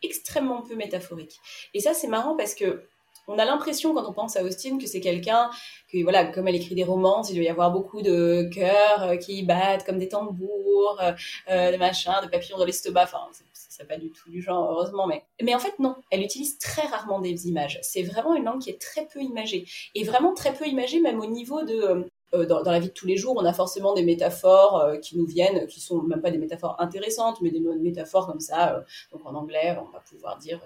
[0.03, 1.39] extrêmement peu métaphorique.
[1.73, 2.83] Et ça, c'est marrant parce que
[3.27, 5.51] on a l'impression quand on pense à Austin que c'est quelqu'un
[5.93, 9.17] que voilà comme elle écrit des romans il doit y avoir beaucoup de cœurs euh,
[9.17, 11.13] qui battent comme des tambours euh,
[11.51, 13.05] euh, de machins de papillons dans l'estomac.
[13.05, 13.19] Enfin
[13.53, 15.97] c'est pas du tout du genre heureusement mais mais en fait non.
[16.11, 17.79] Elle utilise très rarement des images.
[17.83, 19.67] C'est vraiment une langue qui est très peu imagée.
[19.95, 23.07] Et vraiment très peu imagée même au niveau de euh, dans, la vie de tous
[23.07, 26.39] les jours, on a forcément des métaphores qui nous viennent, qui sont même pas des
[26.39, 28.85] métaphores intéressantes, mais des métaphores comme ça.
[29.13, 30.61] Donc en anglais, on va pouvoir dire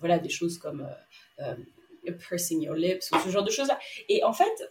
[0.00, 0.86] voilà des choses comme
[2.28, 3.78] pursing your lips ou ce genre de choses-là.
[4.08, 4.70] Et en fait,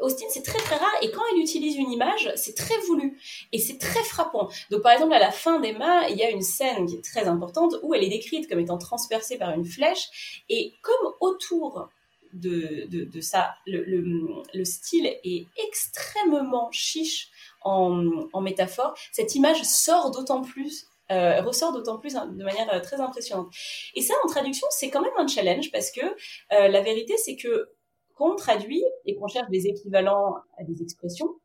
[0.00, 3.18] Austin, c'est très très rare et quand elle utilise une image, c'est très voulu
[3.52, 4.48] et c'est très frappant.
[4.70, 7.26] Donc par exemple à la fin d'Emma, il y a une scène qui est très
[7.26, 11.88] importante où elle est décrite comme étant transpercée par une flèche et comme autour
[12.32, 13.54] de, de, ça.
[13.66, 17.30] Le, le, style est extrêmement chiche
[17.62, 18.94] en, en métaphore.
[19.12, 23.48] Cette image sort d'autant plus euh, ressort d'autant plus hein, de manière euh, très impressionnante.
[23.94, 27.36] Et ça, en traduction, c'est quand même un challenge parce que euh, la vérité, c'est
[27.36, 27.70] que
[28.14, 31.36] quand on traduit et qu'on cherche des équivalents à des expressions,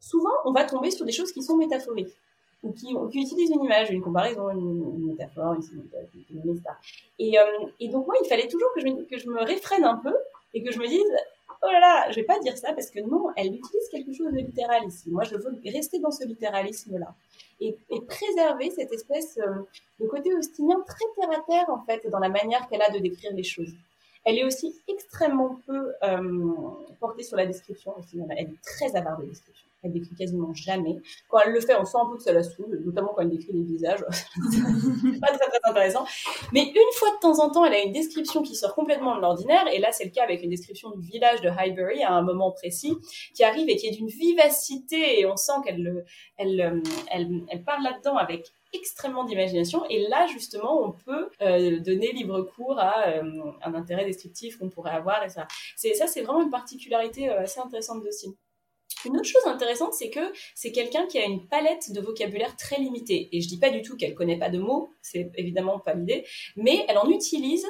[0.00, 2.14] souvent, on va tomber sur des choses qui sont métaphoriques.
[2.62, 5.62] ou qui, utilisent une image, une comparaison, une, métaphore, une,
[6.30, 6.62] une, etc.
[7.18, 7.34] Et,
[7.80, 10.14] et donc moi, il fallait toujours que je, que je me réfrène un peu
[10.54, 11.12] et que je me dise
[11.62, 14.32] oh là là, je vais pas dire ça parce que non, elle utilise quelque chose
[14.32, 15.10] de littéral ici.
[15.10, 17.14] Moi, je veux rester dans ce littéralisme-là
[17.60, 19.62] et, préserver cette espèce euh,
[20.00, 22.98] de côté austinien très terre à terre en fait dans la manière qu'elle a de
[22.98, 23.72] décrire les choses.
[24.24, 26.54] Elle est aussi extrêmement peu euh,
[26.98, 27.94] portée sur la description.
[28.30, 29.68] Elle est très avare de description.
[29.84, 30.96] Elle décrit quasiment jamais.
[31.28, 33.30] Quand elle le fait, on sent un peu que ça la saoule, notamment quand elle
[33.30, 34.04] décrit les visages.
[34.50, 36.04] c'est pas très, très intéressant.
[36.52, 39.20] Mais une fois de temps en temps, elle a une description qui sort complètement de
[39.20, 39.66] l'ordinaire.
[39.72, 42.50] Et là, c'est le cas avec une description du village de Highbury à un moment
[42.50, 42.96] précis
[43.34, 45.20] qui arrive et qui est d'une vivacité.
[45.20, 46.04] Et on sent qu'elle
[46.36, 49.84] elle, elle, elle parle là-dedans avec extrêmement d'imagination.
[49.88, 53.22] Et là, justement, on peut euh, donner libre cours à euh,
[53.62, 55.22] un intérêt descriptif qu'on pourrait avoir.
[55.24, 58.34] Et ça, c'est vraiment une particularité euh, assez intéressante de Sim.
[59.04, 62.76] Une autre chose intéressante, c'est que c'est quelqu'un qui a une palette de vocabulaire très
[62.76, 63.28] limitée.
[63.32, 66.24] Et je dis pas du tout qu'elle connaît pas de mots, c'est évidemment pas l'idée,
[66.56, 67.66] mais elle en utilise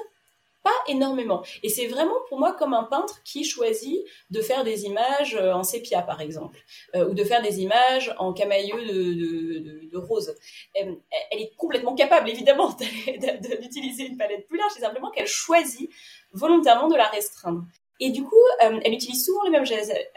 [0.64, 1.44] pas énormément.
[1.62, 5.52] Et c'est vraiment pour moi comme un peintre qui choisit de faire des images euh,
[5.52, 6.58] en sépia, par exemple,
[6.96, 10.34] euh, ou de faire des images en camailleux de, rose.
[10.74, 10.96] Elle,
[11.30, 12.76] est complètement capable, évidemment,
[13.60, 15.90] d'utiliser une palette plus large, c'est simplement qu'elle choisit
[16.32, 17.62] volontairement de la restreindre.
[18.00, 19.64] Et du coup, euh, elle utilise souvent les mêmes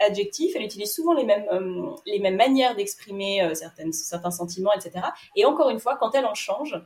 [0.00, 1.46] adjectifs, elle utilise souvent les mêmes,
[2.06, 5.06] les mêmes manières d'exprimer certaines, certains sentiments, etc.
[5.36, 6.80] Et encore une fois, quand elle en change,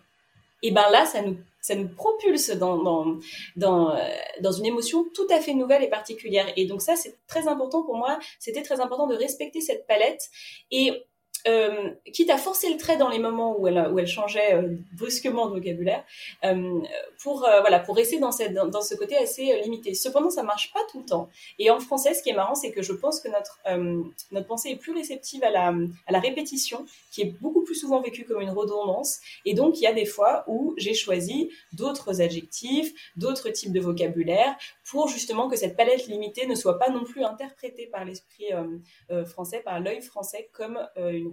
[0.63, 3.19] et ben là, ça nous, ça nous propulse dans, dans,
[3.57, 3.99] dans, euh,
[4.41, 6.47] dans une émotion tout à fait nouvelle et particulière.
[6.57, 8.19] Et donc ça, c'est très important pour moi.
[8.39, 10.31] C'était très important de respecter cette palette.
[10.71, 11.05] Et
[11.49, 15.55] euh, quitte à forcer le trait dans les moments où elle, changeait euh, brusquement de
[15.55, 16.05] vocabulaire,
[16.45, 16.81] euh,
[17.21, 19.95] pour voilà, pour rester dans, ce côté assez limité.
[19.95, 21.29] Cependant, ça marche pas tout le temps.
[21.59, 23.59] Et en français, ce qui est marrant, c'est que je pense que notre
[24.31, 25.75] notre pensée est plus réceptive à la
[26.07, 29.21] à la répétition, qui est beaucoup plus souvent vécue comme une redondance.
[29.45, 33.81] Et donc, il y a des fois où j'ai choisi d'autres adjectifs, d'autres types de
[33.81, 34.57] vocabulaire,
[34.89, 38.51] pour justement que cette palette limitée ne soit pas non plus interprétée par l'esprit
[39.27, 41.32] français, par l'œil français, comme une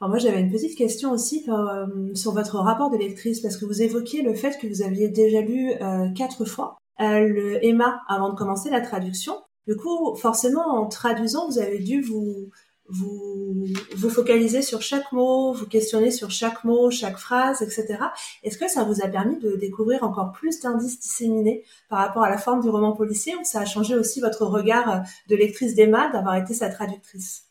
[0.00, 3.64] Alors moi j'avais une petite question aussi euh, sur votre rapport de lectrice parce que
[3.64, 8.02] vous évoquiez le fait que vous aviez déjà lu euh, quatre fois euh, le Emma
[8.08, 9.34] avant de commencer la traduction.
[9.66, 12.50] Du coup, forcément, en traduisant, vous avez dû vous
[12.88, 17.98] vous focaliser sur chaque mot, vous questionner sur chaque mot, chaque phrase, etc.
[18.44, 22.30] Est-ce que ça vous a permis de découvrir encore plus d'indices disséminés par rapport à
[22.30, 26.10] la forme du roman policier ou ça a changé aussi votre regard de lectrice d'Emma
[26.10, 27.45] d'avoir été sa traductrice?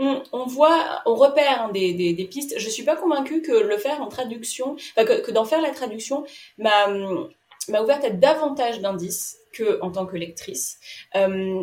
[0.00, 2.54] On, voit, on repère des, pistes.
[2.58, 6.24] Je suis pas convaincue que le faire en traduction, que, d'en faire la traduction
[6.58, 6.86] m'a
[7.68, 10.78] m'a ouvert à davantage d'indices que en tant que lectrice,
[11.14, 11.62] euh,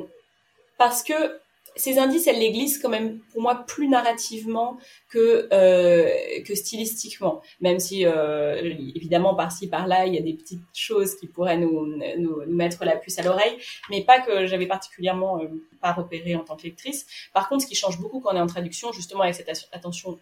[0.77, 1.39] parce que
[1.77, 4.77] ces indices, elle les glisse quand même pour moi plus narrativement
[5.09, 6.09] que euh,
[6.45, 7.41] que stylistiquement.
[7.61, 8.55] Même si euh,
[8.95, 12.95] évidemment par-ci par-là, il y a des petites choses qui pourraient nous, nous, mettre la
[12.95, 13.57] puce à l'oreille,
[13.89, 15.47] mais pas que j'avais particulièrement euh,
[15.81, 17.05] pas repéré en tant que lectrice.
[17.33, 20.19] Par contre, ce qui change beaucoup quand on est en traduction, justement avec cette attention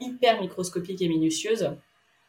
[0.00, 1.70] hyper microscopique et minutieuse,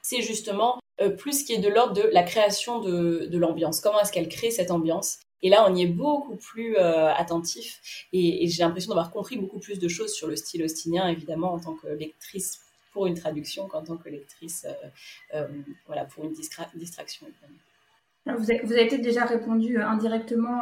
[0.02, 3.82] c'est justement euh, plus ce qui est de l'ordre de la création de, de l'ambiance.
[3.82, 5.20] Comment est-ce qu'elle crée cette ambiance?
[5.44, 9.60] Et là, on y est beaucoup plus euh, attentif et, j'ai l'impression d'avoir compris beaucoup
[9.60, 13.68] plus de choses sur le style austinien, évidemment, en tant que lectrice pour une traduction
[13.68, 14.88] qu'en tant que lectrice euh,
[15.36, 15.48] euh,
[15.86, 17.28] voilà, pour une distraction.
[18.26, 20.62] Vous avez, peut-être déjà répondu indirectement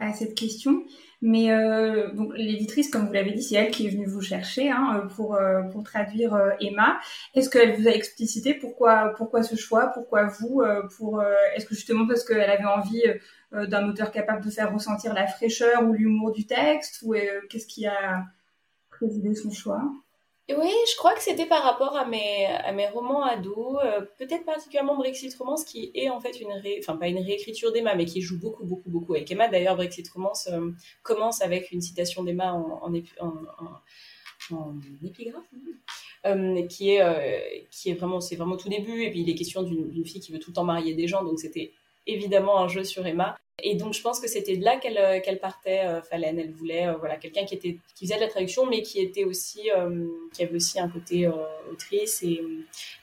[0.00, 0.84] à cette question,
[1.22, 1.48] mais
[2.34, 5.38] l'éditrice, comme vous l'avez dit, c'est elle qui est venue vous chercher hein, pour
[5.72, 7.00] pour traduire Emma.
[7.34, 10.62] Est-ce qu'elle vous a explicité pourquoi pourquoi ce choix, pourquoi vous,
[10.98, 11.22] pour
[11.54, 13.02] est-ce que justement parce qu'elle avait envie
[13.52, 17.66] d'un auteur capable de faire ressentir la fraîcheur ou l'humour du texte ou euh, qu'est-ce
[17.66, 18.24] qui a
[18.90, 19.82] présidé son choix?
[20.48, 24.44] Oui, je crois que c'était par rapport à mes, à mes romans ados, euh, peut-être
[24.44, 26.76] particulièrement Brexit Romance, qui est en fait une ré...
[26.80, 29.48] enfin pas une réécriture d'Emma, mais qui joue beaucoup, beaucoup, beaucoup avec Emma.
[29.48, 30.48] D'ailleurs, Brexit Romance
[31.02, 33.32] commence avec une citation d'Emma en, en,
[34.52, 35.50] en, épigraphe,
[36.68, 39.02] qui est, qui est vraiment, c'est vraiment tout début.
[39.02, 41.24] Et puis il est question d'une fille qui veut tout le temps marier des gens,
[41.24, 41.72] donc c'était
[42.06, 43.36] évidemment un jeu sur Emma.
[43.62, 46.00] Et donc je pense que c'était de là qu'elle euh, partait, euh.
[46.10, 49.24] Elle voulait euh, voilà quelqu'un qui était qui faisait de la traduction, mais qui était
[49.24, 49.70] aussi
[50.32, 51.28] qui avait aussi un côté
[51.70, 52.40] autrice et,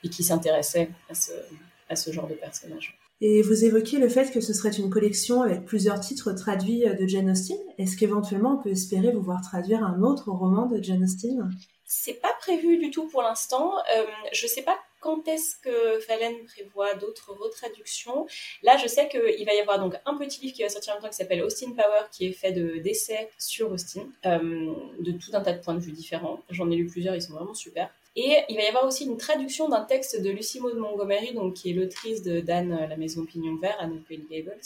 [0.04, 1.32] et qui s'intéressait à ce
[1.90, 2.98] à ce genre de personnage.
[3.22, 7.08] Et vous évoquiez le fait que ce serait une collection avec plusieurs titres traduits de
[7.08, 7.58] Jane Austen.
[7.78, 11.50] Est-ce qu'éventuellement on peut espérer vous voir traduire un autre roman de Jane Austen?
[11.86, 13.72] C'est pas prévu du tout pour l'instant.
[13.96, 18.26] Euh, je sais pas quand est-ce que Fallen prévoit d'autres retraductions?
[18.64, 20.96] Là, je sais qu'il va y avoir donc un petit livre qui va sortir en
[20.96, 25.12] même temps qui s'appelle Austin Power, qui est fait de d'essais sur Austin, euh, de
[25.12, 26.40] tout un tas de points de vue différents.
[26.50, 27.90] J'en ai lu plusieurs, ils sont vraiment super.
[28.16, 31.56] Et il va y avoir aussi une traduction d'un texte de Lucie Maud Montgomery, donc
[31.56, 34.62] qui est l'autrice de Dan, La Maison Pignon Vert, à Green Gables,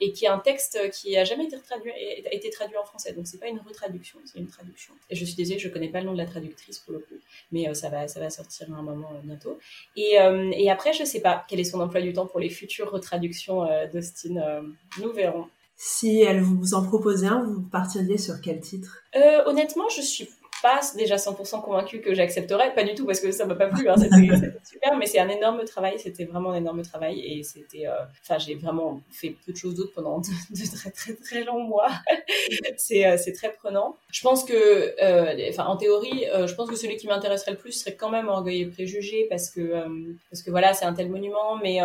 [0.00, 1.90] et qui est un texte qui a jamais été traduit,
[2.30, 3.12] été traduit en français.
[3.12, 4.94] Donc c'est pas une retraduction, c'est une traduction.
[5.10, 7.14] Et je suis désolée, je connais pas le nom de la traductrice pour le coup,
[7.50, 9.58] mais ça va, ça va sortir à un moment bientôt.
[9.96, 10.16] Et,
[10.56, 13.66] et après, je sais pas quel est son emploi du temps pour les futures retraductions
[13.92, 14.62] d'Austin.
[15.00, 15.46] nous verrons.
[15.76, 19.02] Si elle vous en proposait un, vous partiriez sur quel titre?
[19.16, 20.28] Euh, Honnêtement, je suis
[20.64, 23.86] pas déjà 100% convaincue que j'accepterais, pas du tout parce que ça m'a pas plu,
[23.86, 27.86] hein, c'était super, mais c'est un énorme travail, c'était vraiment un énorme travail et c'était,
[27.86, 31.64] euh, enfin j'ai vraiment fait peu de choses d'autres pendant de, très très très longs
[31.64, 31.90] mois,
[32.78, 33.94] c'est euh, c'est très prenant.
[34.10, 37.94] Je pense que, enfin en théorie, je pense que celui qui m'intéresserait le plus serait
[37.94, 39.84] quand même Orgueil et Préjugé parce que
[40.30, 41.80] parce que voilà c'est un tel monument, mais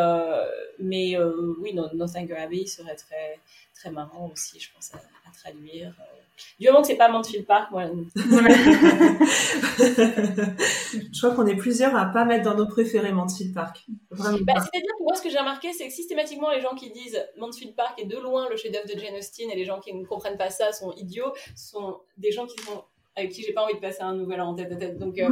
[0.80, 1.18] mais
[1.62, 3.40] oui Nothing Abbey serait très
[3.76, 5.00] très marrant aussi, je pense, à,
[5.34, 5.94] traduire.
[6.60, 7.86] Du moment que c'est pas Mansfield Park, moi.
[10.96, 13.86] je crois qu'on est plusieurs à pas mettre dans nos préférés Mansfield Park.
[14.12, 17.24] Bah, c'est-à-dire que moi, ce que j'ai remarqué, c'est que systématiquement, les gens qui disent
[17.38, 20.06] Mansfield Park est de loin le chef-d'œuvre de Jane Austen et les gens qui ne
[20.06, 22.84] comprennent pas ça sont idiots, sont des gens qui sont
[23.16, 24.98] avec qui j'ai pas envie de passer un nouvel an en tête à tête.
[24.98, 25.30] Donc, euh...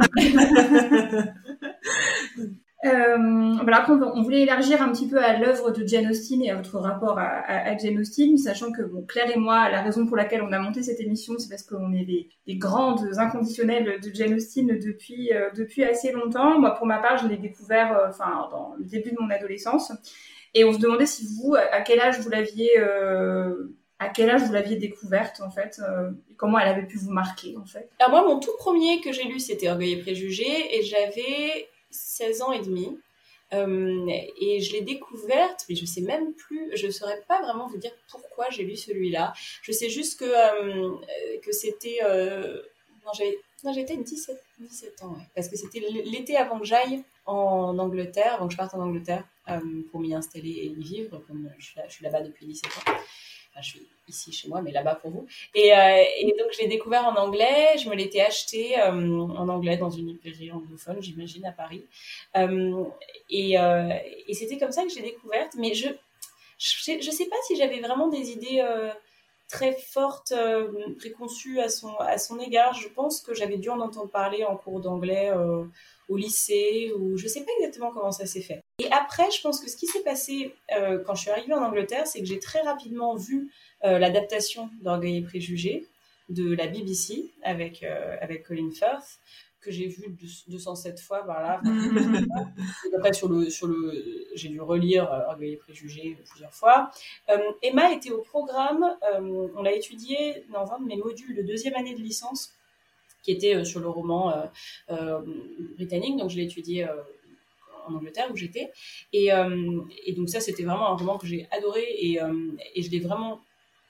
[2.84, 6.54] Euh, voilà, on, voulait élargir un petit peu à l'œuvre de Jane Austen et à
[6.54, 10.52] votre rapport à, Jane Austen, sachant que Claire et moi, la raison pour laquelle on
[10.52, 15.32] a monté cette émission, c'est parce qu'on est des, grandes inconditionnelles de Jane Austen depuis
[15.32, 16.60] euh, depuis assez longtemps.
[16.60, 19.92] Moi, pour ma part, je l'ai découvert, euh, enfin, dans le début de mon adolescence,
[20.54, 22.70] et on se demandait si vous, à quel âge vous l'aviez
[24.00, 25.80] à quel âge vous l'aviez découverte en fait
[26.30, 27.90] et comment elle avait pu vous marquer en fait?
[27.98, 32.42] Alors moi mon tout premier que j'ai lu c'était Orgueil et préjugés et j'avais 16
[32.42, 32.98] ans et demi.
[33.54, 34.06] Euh,
[34.40, 37.92] et je l'ai découverte, mais je sais même plus, je saurais pas vraiment vous dire
[38.10, 39.32] pourquoi j'ai lu celui-là.
[39.62, 40.96] Je sais juste que, euh,
[41.42, 41.98] que c'était.
[42.02, 42.60] Euh,
[43.64, 48.46] non, j'étais 17, 17 ans, parce que c'était l'été avant que j'aille en Angleterre, avant
[48.46, 49.24] que je parte en Angleterre
[49.90, 52.92] pour m'y installer et y vivre, comme je suis là-bas depuis 17 ans
[53.60, 55.26] je suis ici chez moi, mais là-bas pour vous.
[55.54, 57.76] Et, euh, et donc, je l'ai découvert en anglais.
[57.82, 61.84] Je me l'étais acheté euh, en anglais dans une librairie anglophone, j'imagine, à Paris.
[62.36, 62.84] Euh,
[63.30, 65.54] et, et c'était comme ça que j'ai découverte.
[65.58, 65.88] Mais je
[66.58, 68.60] je sais pas si j'avais vraiment des idées
[69.48, 70.34] très fortes,
[70.98, 72.74] préconçues à son, à son égard.
[72.74, 75.32] Je pense que j'avais dû en entendre parler en cours d'anglais
[76.08, 78.62] au lycée, ou je sais pas exactement comment ça s'est fait.
[78.78, 81.62] Et après, je pense que ce qui s'est passé euh, quand je suis arrivée en
[81.62, 83.52] Angleterre, c'est que j'ai très rapidement vu
[83.84, 85.86] euh, l'adaptation d'Orgueil et Préjugés
[86.28, 89.18] de la BBC avec, euh, avec Colin Firth
[89.68, 90.16] que j'ai vu
[90.48, 91.60] 207 fois voilà
[92.96, 96.90] après sur le sur le j'ai dû relire Orgueil et préjugés plusieurs fois
[97.62, 98.84] Emma était au programme
[99.20, 102.54] on l'a étudié dans un de mes modules de deuxième année de licence
[103.22, 104.46] qui était euh, sur le roman euh,
[104.90, 105.20] euh,
[105.76, 106.16] britannique.
[106.16, 106.86] Donc, je l'ai étudié
[107.86, 108.70] en Angleterre où j'étais.
[109.12, 109.28] Et,
[110.06, 112.18] et, donc ça, c'était vraiment un roman que j'ai adoré et,
[112.74, 113.40] et je l'ai vraiment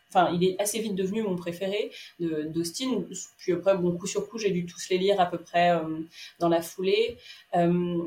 [0.08, 3.04] enfin, il est assez vite devenu mon préféré d'Austin.
[3.36, 6.00] Puis après, bon, coup sur coup, j'ai dû tous les lire à peu près euh,
[6.38, 7.18] dans la foulée.
[7.54, 7.98] Euh,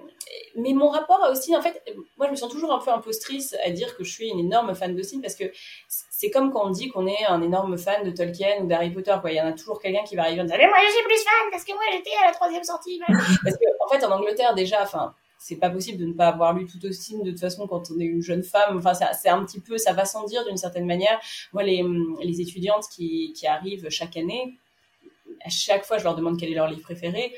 [0.56, 1.84] mais mon rapport à Austin, en fait,
[2.18, 4.74] moi, je me sens toujours un peu impostrice à dire que je suis une énorme
[4.76, 5.46] fan d'Austin parce que
[5.88, 9.16] c'est comme quand on dit qu'on est un énorme fan de Tolkien ou d'Harry Potter.
[9.26, 11.04] Il y en a toujours quelqu'un qui va arriver et dire Mais moi, je suis
[11.04, 13.00] plus fan parce que moi, j'étais à la troisième sortie.
[13.08, 16.54] parce que, en fait, en Angleterre, déjà, enfin, c'est pas possible de ne pas avoir
[16.54, 18.78] lu tout Austin de toute façon quand on est une jeune femme.
[18.78, 21.20] Enfin, c'est un petit peu, ça va sans dire d'une certaine manière.
[21.52, 21.84] Moi, les,
[22.22, 24.56] les étudiantes qui, qui, arrivent chaque année,
[25.44, 27.34] à chaque fois, je leur demande quel est leur livre préféré.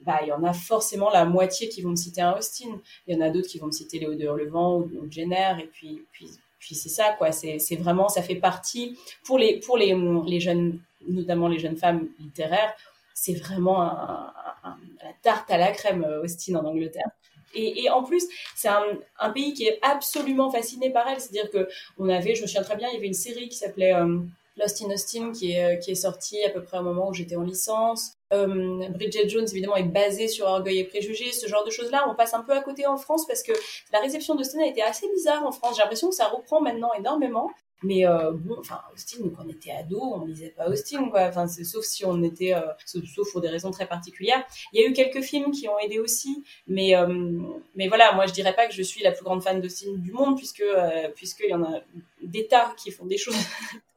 [0.00, 2.80] Bah, il y en a forcément la moitié qui vont me citer un Austin.
[3.06, 5.56] Il y en a d'autres qui vont me citer Léo de Hurlevent ou, ou Jenner.
[5.60, 7.32] Et puis, puis, puis c'est ça, quoi.
[7.32, 9.94] C'est vraiment, ça fait partie pour les, pour les,
[10.26, 12.72] les jeunes, notamment les jeunes femmes littéraires.
[13.12, 17.10] C'est vraiment la tarte à la crème Austin en Angleterre.
[17.54, 18.24] Et, en plus,
[18.56, 21.20] c'est un, pays qui est absolument fasciné par elle.
[21.20, 23.56] C'est-à-dire que on avait, je me souviens très bien, il y avait une série qui
[23.56, 24.18] s'appelait euh,
[24.56, 27.42] Lost in Austin qui est, est sortie à peu près au moment où j'étais en
[27.42, 28.12] licence.
[28.32, 31.32] Euh, Bridget Jones, évidemment, est basée sur Orgueil et Préjugés.
[31.32, 33.52] Ce genre de choses-là, on passe un peu à côté en France parce que
[33.92, 35.76] la réception d'Austin a été assez bizarre en France.
[35.76, 37.50] J'ai l'impression que ça reprend maintenant énormément.
[37.82, 41.22] Mais euh, bon, enfin, Austin, quand on était ado, on lisait pas Austin, quoi.
[41.22, 44.44] Enfin, sauf si on était, euh, sauf, pour des raisons très particulières.
[44.72, 47.06] Il y a eu quelques films qui ont aidé aussi, mais euh,
[47.74, 50.12] mais voilà, moi je dirais pas que je suis la plus grande fan d'Austin du
[50.12, 51.80] monde, puisque euh, puisqu'il y en a
[52.22, 53.34] des tas qui font des choses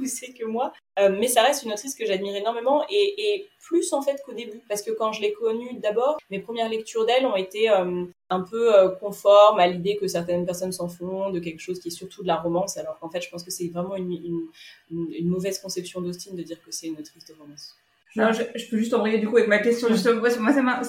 [0.00, 0.72] poussées que moi.
[0.98, 4.82] mais ça reste une autrice que j'admire énormément et, plus en fait qu'au début, parce
[4.82, 8.74] que quand je l'ai connue d'abord, mes premières lectures d'elle ont été euh, un peu
[8.74, 12.22] euh, conformes à l'idée que certaines personnes s'en font de quelque chose qui est surtout
[12.22, 14.48] de la romance, alors qu'en fait je pense que c'est vraiment une, une,
[14.90, 17.76] une, mauvaise conception d'Austin de dire que c'est une autrice de romance.
[18.16, 19.88] Alors, je, peux juste envoyer du coup avec ma question.
[19.88, 20.40] Moi, ça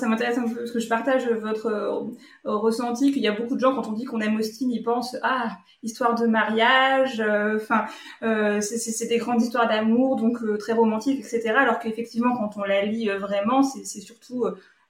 [0.08, 2.10] m'intéresse un peu parce que je partage votre euh,
[2.46, 5.16] ressenti qu'il y a beaucoup de gens quand on dit qu'on aime Austin, ils pensent
[5.22, 7.86] ah histoire de mariage, euh, enfin
[8.24, 11.54] euh, c'est des grandes histoires d'amour donc très romantiques etc.
[11.58, 14.46] Alors qu'effectivement quand on la lit vraiment, c'est surtout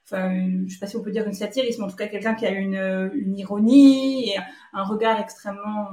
[0.06, 0.34] enfin
[0.68, 2.52] je sais pas si on peut dire une satirisme, en tout cas quelqu'un qui a
[2.52, 4.38] une, une ironie et
[4.74, 5.90] un regard extrêmement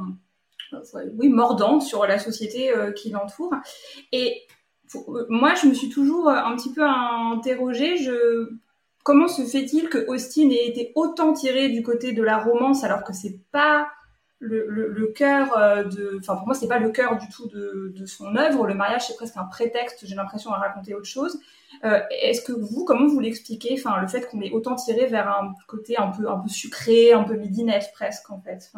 [1.16, 3.55] oui mordant sur la société qui l'entoure
[4.12, 4.43] et
[5.28, 7.97] moi, je me suis toujours euh, un petit peu interrogée.
[9.05, 13.05] Comment se fait-il que Austin ait été autant tiré du côté de la romance alors
[13.05, 13.89] que c'est pas
[14.41, 18.36] le, cœur euh, de, enfin pour moi c'est pas le cœur du tout de, son
[18.36, 18.66] œuvre.
[18.66, 20.05] Le mariage c'est presque un prétexte.
[20.07, 21.41] J'ai l'impression à raconter autre chose.
[21.84, 25.28] Euh, Est-ce que vous, comment vous l'expliquez, enfin le fait qu'on est autant tiré vers
[25.28, 28.70] un côté un peu un peu sucré, un peu midinette presque en fait.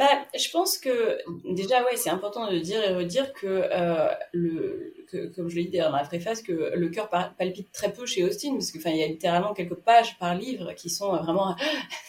[0.00, 4.94] Bah, je pense que déjà, ouais, c'est important de dire et redire que, euh, le,
[5.12, 8.24] que comme je l'ai dit dans la préface, que le cœur palpite très peu chez
[8.24, 11.54] Austin, parce qu'il y a littéralement quelques pages par livre qui sont vraiment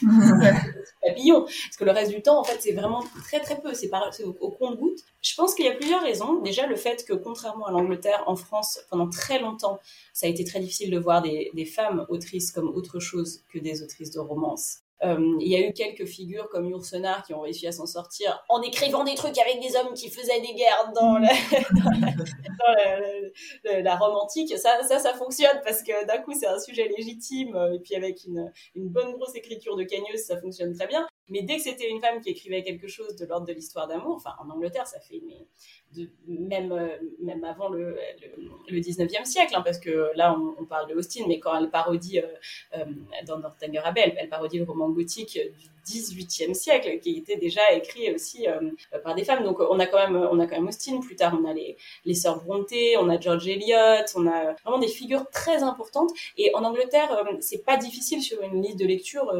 [1.05, 3.91] papillons, parce que le reste du temps, en fait, c'est vraiment très très peu, c'est
[4.23, 4.99] au, au compte-goutte.
[5.21, 6.39] Je pense qu'il y a plusieurs raisons.
[6.41, 9.81] Déjà, le fait que, contrairement à l'Angleterre, en France, pendant très longtemps,
[10.13, 13.59] ça a été très difficile de voir des, des femmes autrices comme autre chose que
[13.59, 14.80] des autrices de romance.
[15.03, 18.43] Euh, il y a eu quelques figures comme Yourcenar qui ont réussi à s'en sortir
[18.49, 21.31] en écrivant des trucs avec des hommes qui faisaient des guerres dans, la,
[23.81, 24.55] la, Rome antique.
[24.57, 28.25] Ça, ça, ça fonctionne parce que d'un coup, c'est un sujet légitime et puis avec
[28.25, 31.07] une, une bonne grosse écriture de cagneuse, ça fonctionne très bien.
[31.31, 34.17] Mais dès que c'était une femme qui écrivait quelque chose de l'ordre de l'histoire d'amour,
[34.17, 35.21] enfin en Angleterre, ça fait
[36.27, 37.97] même, euh, même avant le,
[38.69, 42.27] le, 19e siècle, hein, parce que là on, parle de mais quand elle parodie euh,
[42.77, 42.85] euh,
[43.25, 47.71] dans Northanger Abbey, elle, elle, parodie le roman gothique du 18e siècle, qui était déjà
[47.73, 48.45] écrit aussi
[49.03, 49.43] par des femmes.
[49.43, 50.99] Donc on a quand même, on a quand même Austin.
[50.99, 54.79] Plus tard, on a les, les sœurs Brontë, on a George Eliot, on a vraiment
[54.79, 56.11] des figures très importantes.
[56.37, 59.31] Et en Angleterre, c'est pas difficile sur une liste de lecture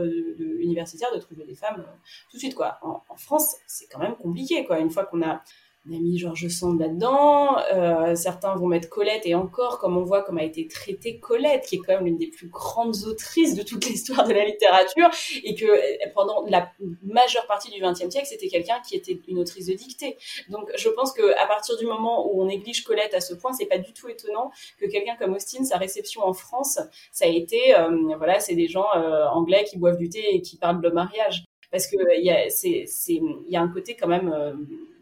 [0.60, 1.86] universitaire de trouver des femmes
[2.30, 2.78] tout de suite quoi.
[2.82, 4.80] En, en France, c'est quand même compliqué quoi.
[4.80, 5.42] Une fois qu'on a
[5.90, 7.58] on a mis Georges Sand là-dedans.
[7.74, 11.66] Euh, certains vont mettre Colette et encore, comme on voit, comme a été traitée Colette,
[11.66, 15.10] qui est quand même l'une des plus grandes autrices de toute l'histoire de la littérature,
[15.44, 16.72] et que euh, pendant la
[17.02, 20.18] majeure partie du XXe siècle, c'était quelqu'un qui était une autrice de dictée.
[20.50, 23.52] Donc, je pense que à partir du moment où on néglige Colette à ce point,
[23.54, 26.80] c'est pas du tout étonnant que quelqu'un comme Austin, sa réception en France,
[27.12, 28.86] ça a été, euh, voilà, c'est des gens
[29.32, 32.50] anglais qui boivent du thé et qui parlent de mariage, parce que il y a,
[32.50, 34.32] c'est, c'est, y a un côté quand même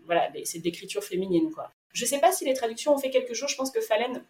[0.09, 1.71] voilà, c'est d'écriture féminine, quoi.
[1.93, 3.51] Je sais pas si les traductions ont fait quelque chose.
[3.51, 4.23] Je pense que Fallen,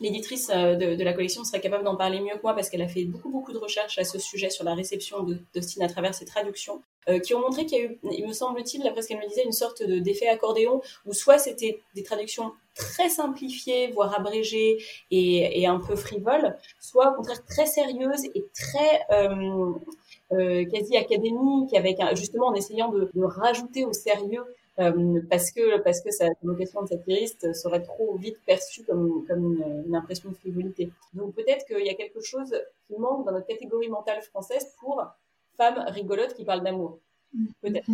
[0.00, 2.88] l'éditrice euh, de, la collection, serait capable d'en parler mieux que moi parce qu'elle a
[2.88, 6.24] fait beaucoup, beaucoup de recherches à ce sujet sur la réception d'Austin à travers ses
[6.24, 6.80] traductions,
[7.10, 9.28] euh, qui ont montré qu'il y a eu, il me semble-t-il, d'après ce qu'elle me
[9.28, 14.78] disait, une sorte d'effet accordéon où soit c'était des traductions très simplifiées, voire abrégées
[15.10, 21.98] et, un peu frivoles, soit au contraire très sérieuses et très euh, quasi académiques, avec
[22.14, 24.44] justement en essayant de rajouter au sérieux
[24.78, 29.54] euh, parce que parce que sa vocation de satiriste serait trop vite perçue comme comme
[29.54, 30.90] une, une impression de frivolité.
[31.14, 32.54] Donc peut-être qu'il y a quelque chose
[32.86, 35.02] qui manque dans notre catégorie mentale française pour
[35.56, 36.98] femmes rigolotes qui parlent d'amour.
[37.62, 37.86] Peut-être.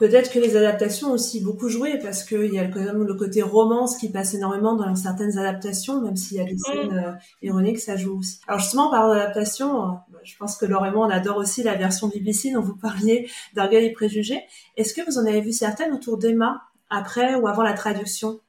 [0.00, 3.14] Peut-être que les adaptations ont aussi beaucoup joué parce qu'il y a quand même le
[3.14, 6.58] côté romance qui passe énormément dans certaines adaptations, même s'il y a des mm.
[6.58, 7.12] scènes euh,
[7.42, 8.40] ironiques, ça joue aussi.
[8.48, 11.74] Alors justement, par l'adaptation, euh, je pense que Laure et moi, on adore aussi la
[11.74, 14.42] version BBC dont vous parliez d'Orgueil et Préjugés.
[14.76, 18.40] Est-ce que vous en avez vu certaines autour d'Emma, après ou avant la traduction?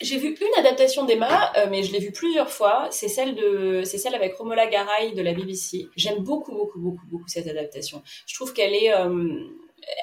[0.00, 2.88] J'ai vu une adaptation d'Emma, euh, mais je l'ai vue plusieurs fois.
[2.90, 5.88] C'est celle de, celle avec Romola Garay de la BBC.
[5.94, 8.02] J'aime beaucoup, beaucoup, beaucoup, beaucoup cette adaptation.
[8.26, 8.90] Je trouve qu'elle est,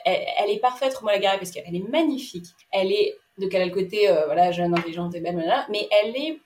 [0.05, 2.45] elle, est parfaite, Romola Garay, parce qu'elle est magnifique.
[2.71, 5.35] Elle est, de quel côté, euh, voilà, jeune, intelligente et belle,
[5.69, 6.39] mais elle est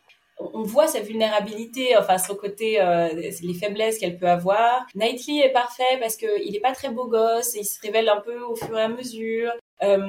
[0.53, 4.85] on voit sa vulnérabilité, enfin son côté, euh, les faiblesses qu'elle peut avoir.
[4.95, 8.21] Knightley est parfait parce qu'il n'est pas très beau gosse et il se révèle un
[8.21, 9.51] peu au fur et à mesure.
[9.83, 9.99] Euh,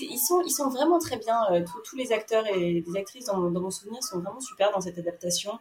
[0.00, 1.38] ils sont, ils sont vraiment très bien.
[1.84, 4.98] tous les acteurs et les actrices dans, dans, mon souvenir sont vraiment super dans cette
[4.98, 5.52] adaptation.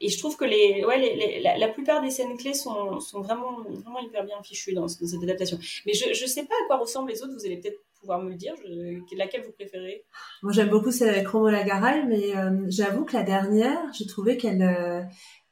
[0.00, 3.98] Et je trouve que les, ouais, la, plupart des scènes clés sont, sont vraiment, vraiment
[3.98, 5.58] hyper bien fichues dans, cette adaptation.
[5.86, 8.30] Mais je ne sais pas à quoi ressemblent les autres, vous allez peut-être pouvoir me
[8.30, 8.54] le dire,
[9.16, 10.04] laquelle vous préférez?
[10.42, 14.36] Moi j'aime beaucoup celle avec Romola Garay, mais euh, j'avoue que la dernière, j'ai trouvé
[14.36, 15.02] qu'elle, euh,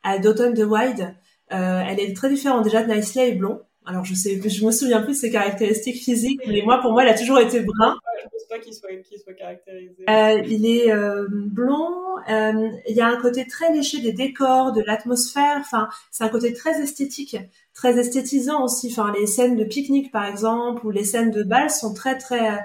[0.03, 1.15] à d'automne de Wide,
[1.53, 3.63] euh, elle est très différente déjà de Nicely et blond.
[3.87, 7.05] Alors je sais, je me souviens plus de ses caractéristiques physiques, mais moi pour moi
[7.05, 7.97] elle a toujours été brun.
[8.19, 10.05] Je pense pas qu'il soit, qu'il soit caractérisé.
[10.11, 11.93] Euh, il est euh, blond.
[12.29, 15.59] Euh, il y a un côté très léché des décors, de l'atmosphère.
[15.61, 17.37] Enfin, c'est un côté très esthétique,
[17.75, 18.89] très esthétisant aussi.
[18.91, 22.65] Enfin, les scènes de pique-nique par exemple ou les scènes de bal sont très très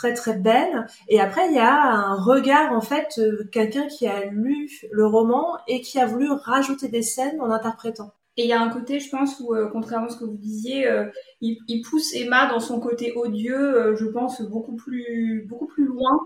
[0.00, 0.86] très très belle.
[1.08, 5.06] Et après, il y a un regard en fait, euh, quelqu'un qui a lu le
[5.06, 8.12] roman et qui a voulu rajouter des scènes en interprétant.
[8.36, 10.36] Et il y a un côté, je pense, où, euh, contrairement à ce que vous
[10.36, 11.06] disiez, euh,
[11.40, 16.18] il, pousse Emma dans son côté odieux, je pense, beaucoup plus, beaucoup plus loin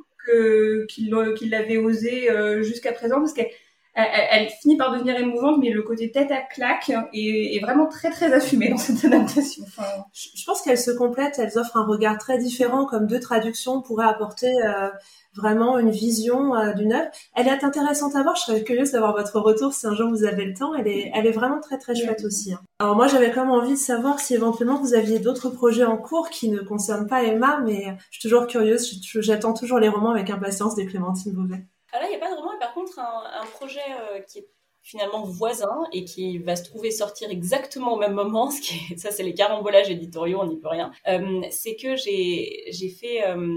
[0.88, 1.10] qu'il
[1.50, 2.28] l'avait osé
[2.62, 3.50] jusqu'à présent, parce qu'elle
[3.94, 8.10] elle, finit par devenir émouvante, mais le côté tête à claque est, est vraiment très
[8.10, 9.64] très assumé dans cette adaptation.
[9.66, 9.84] Enfin...
[10.12, 14.06] Je, pense qu'elles se complètent, elles offrent un regard très différent, comme deux traductions pourraient
[14.06, 14.90] apporter euh,
[15.36, 17.08] vraiment une vision euh, d'une œuvre.
[17.36, 18.34] Elle est intéressante à voir.
[18.34, 20.74] Je serais curieuse d'avoir votre retour si un jour vous avez le temps.
[20.74, 22.52] Elle est, elle est vraiment très très chouette aussi.
[22.52, 22.60] Hein.
[22.80, 25.96] Alors moi, j'avais quand même envie de savoir si éventuellement vous aviez d'autres projets en
[25.96, 29.00] cours qui ne concernent pas Emma, mais je suis toujours curieuse.
[29.20, 31.64] J'attends toujours les romans avec impatience des Clémentine Beauvais.
[31.92, 32.50] Ah là, il n'y a pas de roman,
[32.98, 34.48] un, projet euh, qui est
[34.82, 38.50] finalement voisin et qui va se trouver sortir exactement au même moment,
[38.98, 43.26] ça c'est les carambolages éditoriaux, on n'y peut rien, euh, c'est que j'ai, j'ai fait
[43.26, 43.48] euh,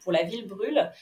[0.00, 0.92] pour La Ville brûle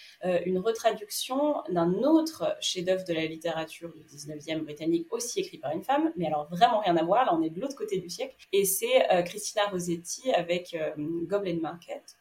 [0.47, 5.85] une retraduction d'un autre chef-d'œuvre de la littérature du 19e britannique, aussi écrit par une
[5.85, 8.37] femme, mais alors vraiment rien à voir, là on est de l'autre côté du siècle,
[8.53, 12.17] et c'est Christina Rossetti avec Goblin Market,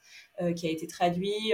[0.57, 1.53] qui a été traduit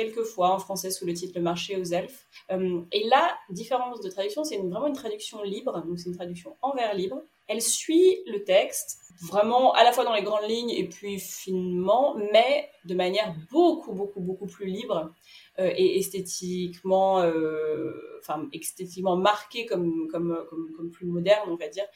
[0.00, 2.26] quelquefois en français sous le titre Le marché aux elfes.
[2.50, 6.56] Euh, et là, différence de traduction, c'est vraiment une traduction libre, donc c'est une traduction
[6.62, 7.22] en vers libre.
[7.48, 12.16] Elle suit le texte, vraiment à la fois dans les grandes lignes et puis finement,
[12.32, 15.12] mais de manière beaucoup, beaucoup, beaucoup plus libre
[15.58, 21.86] euh, et esthétiquement, euh, enfin, esthétiquement marquée comme, comme, comme, plus moderne, on va dire,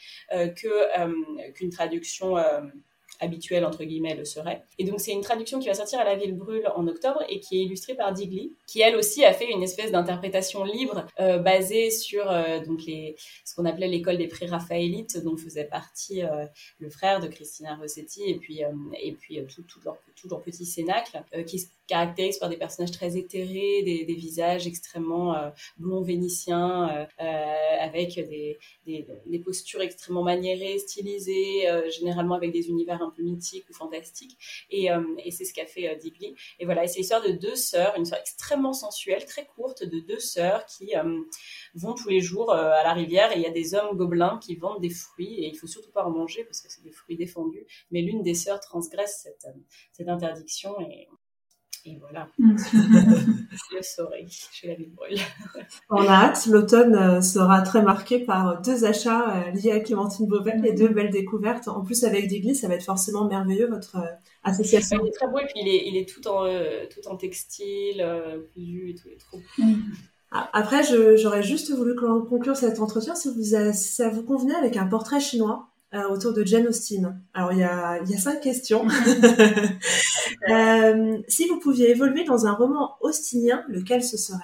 [1.55, 2.37] qu'une traduction
[3.21, 4.63] habituel entre guillemets le serait.
[4.79, 7.41] Et donc c'est une traduction qui va sortir à la ville brûle en octobre et
[7.41, 11.39] qui est illustrée par Digli, qui elle aussi a fait une espèce d'interprétation libre euh,
[11.39, 16.47] basée sur euh, donc les ce qu'on appelait l'école des pré-raphaélites dont faisait partie euh,
[16.79, 18.63] le frère de Christina Rossetti et puis
[19.01, 23.17] et puis tout, tout leur tout leur petit cénacle qui caractérise par des personnages très
[23.17, 25.35] éthérés, des, des visages extrêmement
[25.77, 33.11] blonds vénitiens avec des, des, des, postures extrêmement maniérées, stylisées, généralement avec des univers un
[33.11, 34.39] peu mythique ou fantastique.
[34.71, 36.35] Et, euh, et c'est ce qu'a fait euh, Digli.
[36.59, 40.19] Et voilà, c'est l'histoire de deux sœurs, une histoire extrêmement sensuelle, très courte, de deux
[40.19, 41.21] sœurs qui euh,
[41.75, 44.57] vont tous les jours à la rivière et il y a des hommes gobelins qui
[44.57, 47.17] vendent des fruits et il faut surtout pas en manger parce que c'est des fruits
[47.17, 47.67] défendus.
[47.91, 49.53] Mais l'une des sœurs transgresse cette,
[49.93, 51.09] cette interdiction et
[51.87, 52.57] et voilà, mm.
[52.59, 55.19] je le saurai chez la ville brûle.
[55.91, 60.27] On a hâte, l'automne euh, sera très marqué par deux achats euh, liés à Clémentine
[60.27, 61.69] Beauvais et deux belles découvertes.
[61.69, 64.07] En plus, avec Digli, ça va être forcément merveilleux, votre euh,
[64.45, 64.99] association.
[65.03, 66.47] Il est très beau et puis il est, il est tout, en,
[66.89, 68.05] tout en textile,
[68.55, 69.75] cousu et tout, est trop mm.
[70.53, 70.83] Après,
[71.17, 75.21] j'aurais juste voulu conclure cet entretien si, vous si ça vous convenait avec un portrait
[75.21, 77.21] chinois euh, autour de Jane Austen.
[77.35, 78.87] Alors il y a, y a cinq questions.
[80.49, 84.39] euh, si vous pouviez évoluer dans un roman austinien, lequel ce serait?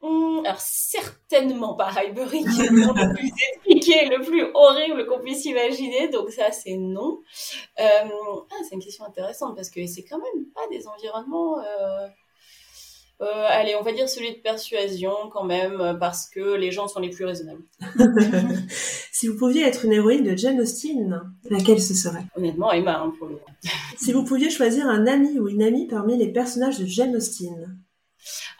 [0.00, 5.44] Hum, alors certainement pas Highbury, qui est le plus expliqué, le plus horrible qu'on puisse
[5.44, 6.08] imaginer.
[6.08, 7.20] Donc ça, c'est non.
[7.78, 11.58] Euh, ah, c'est une question intéressante parce que c'est quand même pas des environnements
[13.20, 16.88] euh, allez, on va dire celui de persuasion quand même, euh, parce que les gens
[16.88, 17.62] sont les plus raisonnables.
[19.12, 22.24] si vous pouviez être une héroïne de Jane Austen, laquelle ce serait?
[22.36, 23.38] Honnêtement, Emma, hein, pour le
[23.98, 27.78] Si vous pouviez choisir un ami ou une amie parmi les personnages de Jane Austen?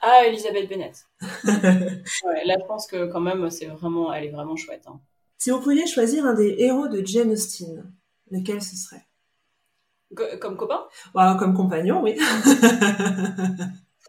[0.00, 1.07] Ah, Elisabeth Bennett.
[1.44, 4.84] là, je pense que quand même, c'est vraiment, elle est vraiment chouette.
[4.86, 5.00] Hein.
[5.38, 7.92] Si vous pouviez choisir un des héros de Jane Austen,
[8.30, 9.07] lequel ce serait?
[10.40, 10.84] Comme copain?
[11.14, 12.16] Comme compagnon, oui.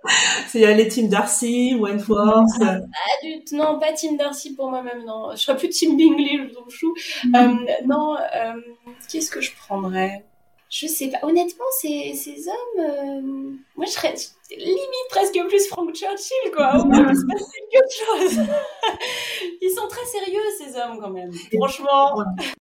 [0.47, 2.49] C'est les teams Darcy, Wentworth.
[2.61, 2.79] Ah,
[3.23, 3.55] du...
[3.55, 5.31] Non, pas Team Darcy pour moi-même, non.
[5.31, 6.93] Je serais plus Team Bingley, je trouve chou.
[7.25, 7.35] Mm.
[7.35, 8.53] Euh, non, euh,
[9.09, 10.25] qu'est-ce que je prendrais?
[10.69, 11.19] Je sais pas.
[11.23, 14.15] Honnêtement, ces, ces hommes, euh, moi je serais
[14.49, 16.79] limite presque plus Frank Churchill, quoi.
[16.79, 18.45] Au moins, il se passe quelque chose.
[19.61, 21.31] Ils sont très sérieux, ces hommes, quand même.
[21.53, 22.23] Franchement.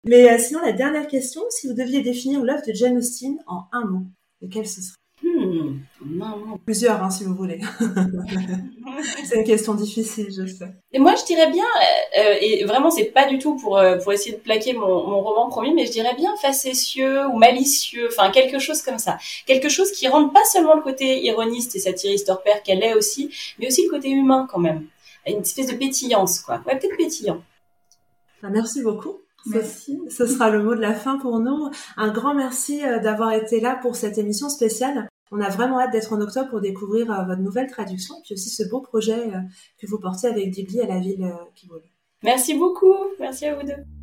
[0.04, 3.86] Mais sinon, la dernière question, si vous deviez définir l'œuvre de Jane Austen en un
[3.86, 4.04] mot,
[4.42, 5.01] lequel ce serait?
[5.24, 5.80] Hmm,
[6.65, 7.59] Plusieurs, hein, si vous voulez.
[9.26, 10.67] c'est une question difficile, je sais.
[10.91, 13.97] Et moi, je dirais bien, euh, euh, et vraiment, c'est pas du tout pour euh,
[13.97, 18.07] pour essayer de plaquer mon, mon roman premier, mais je dirais bien facétieux ou malicieux,
[18.11, 21.80] enfin quelque chose comme ça, quelque chose qui rende pas seulement le côté ironiste et
[21.80, 24.86] satiriste hors pair qu'elle est aussi, mais aussi le côté humain quand même,
[25.28, 26.61] une espèce de pétillance, quoi.
[26.65, 27.41] Ouais, peut-être pétillant.
[28.43, 29.17] Ah, merci beaucoup.
[29.45, 29.99] Merci.
[30.09, 31.72] Ce sera le mot de la fin pour nous.
[31.97, 35.07] Un grand merci d'avoir été là pour cette émission spéciale.
[35.32, 38.50] On a vraiment hâte d'être en octobre pour découvrir euh, votre nouvelle traduction puis aussi
[38.50, 39.40] ce beau projet euh,
[39.80, 41.84] que vous portez avec Digli à la ville euh, qui vole.
[42.24, 42.96] Merci beaucoup.
[43.20, 44.01] Merci à vous deux.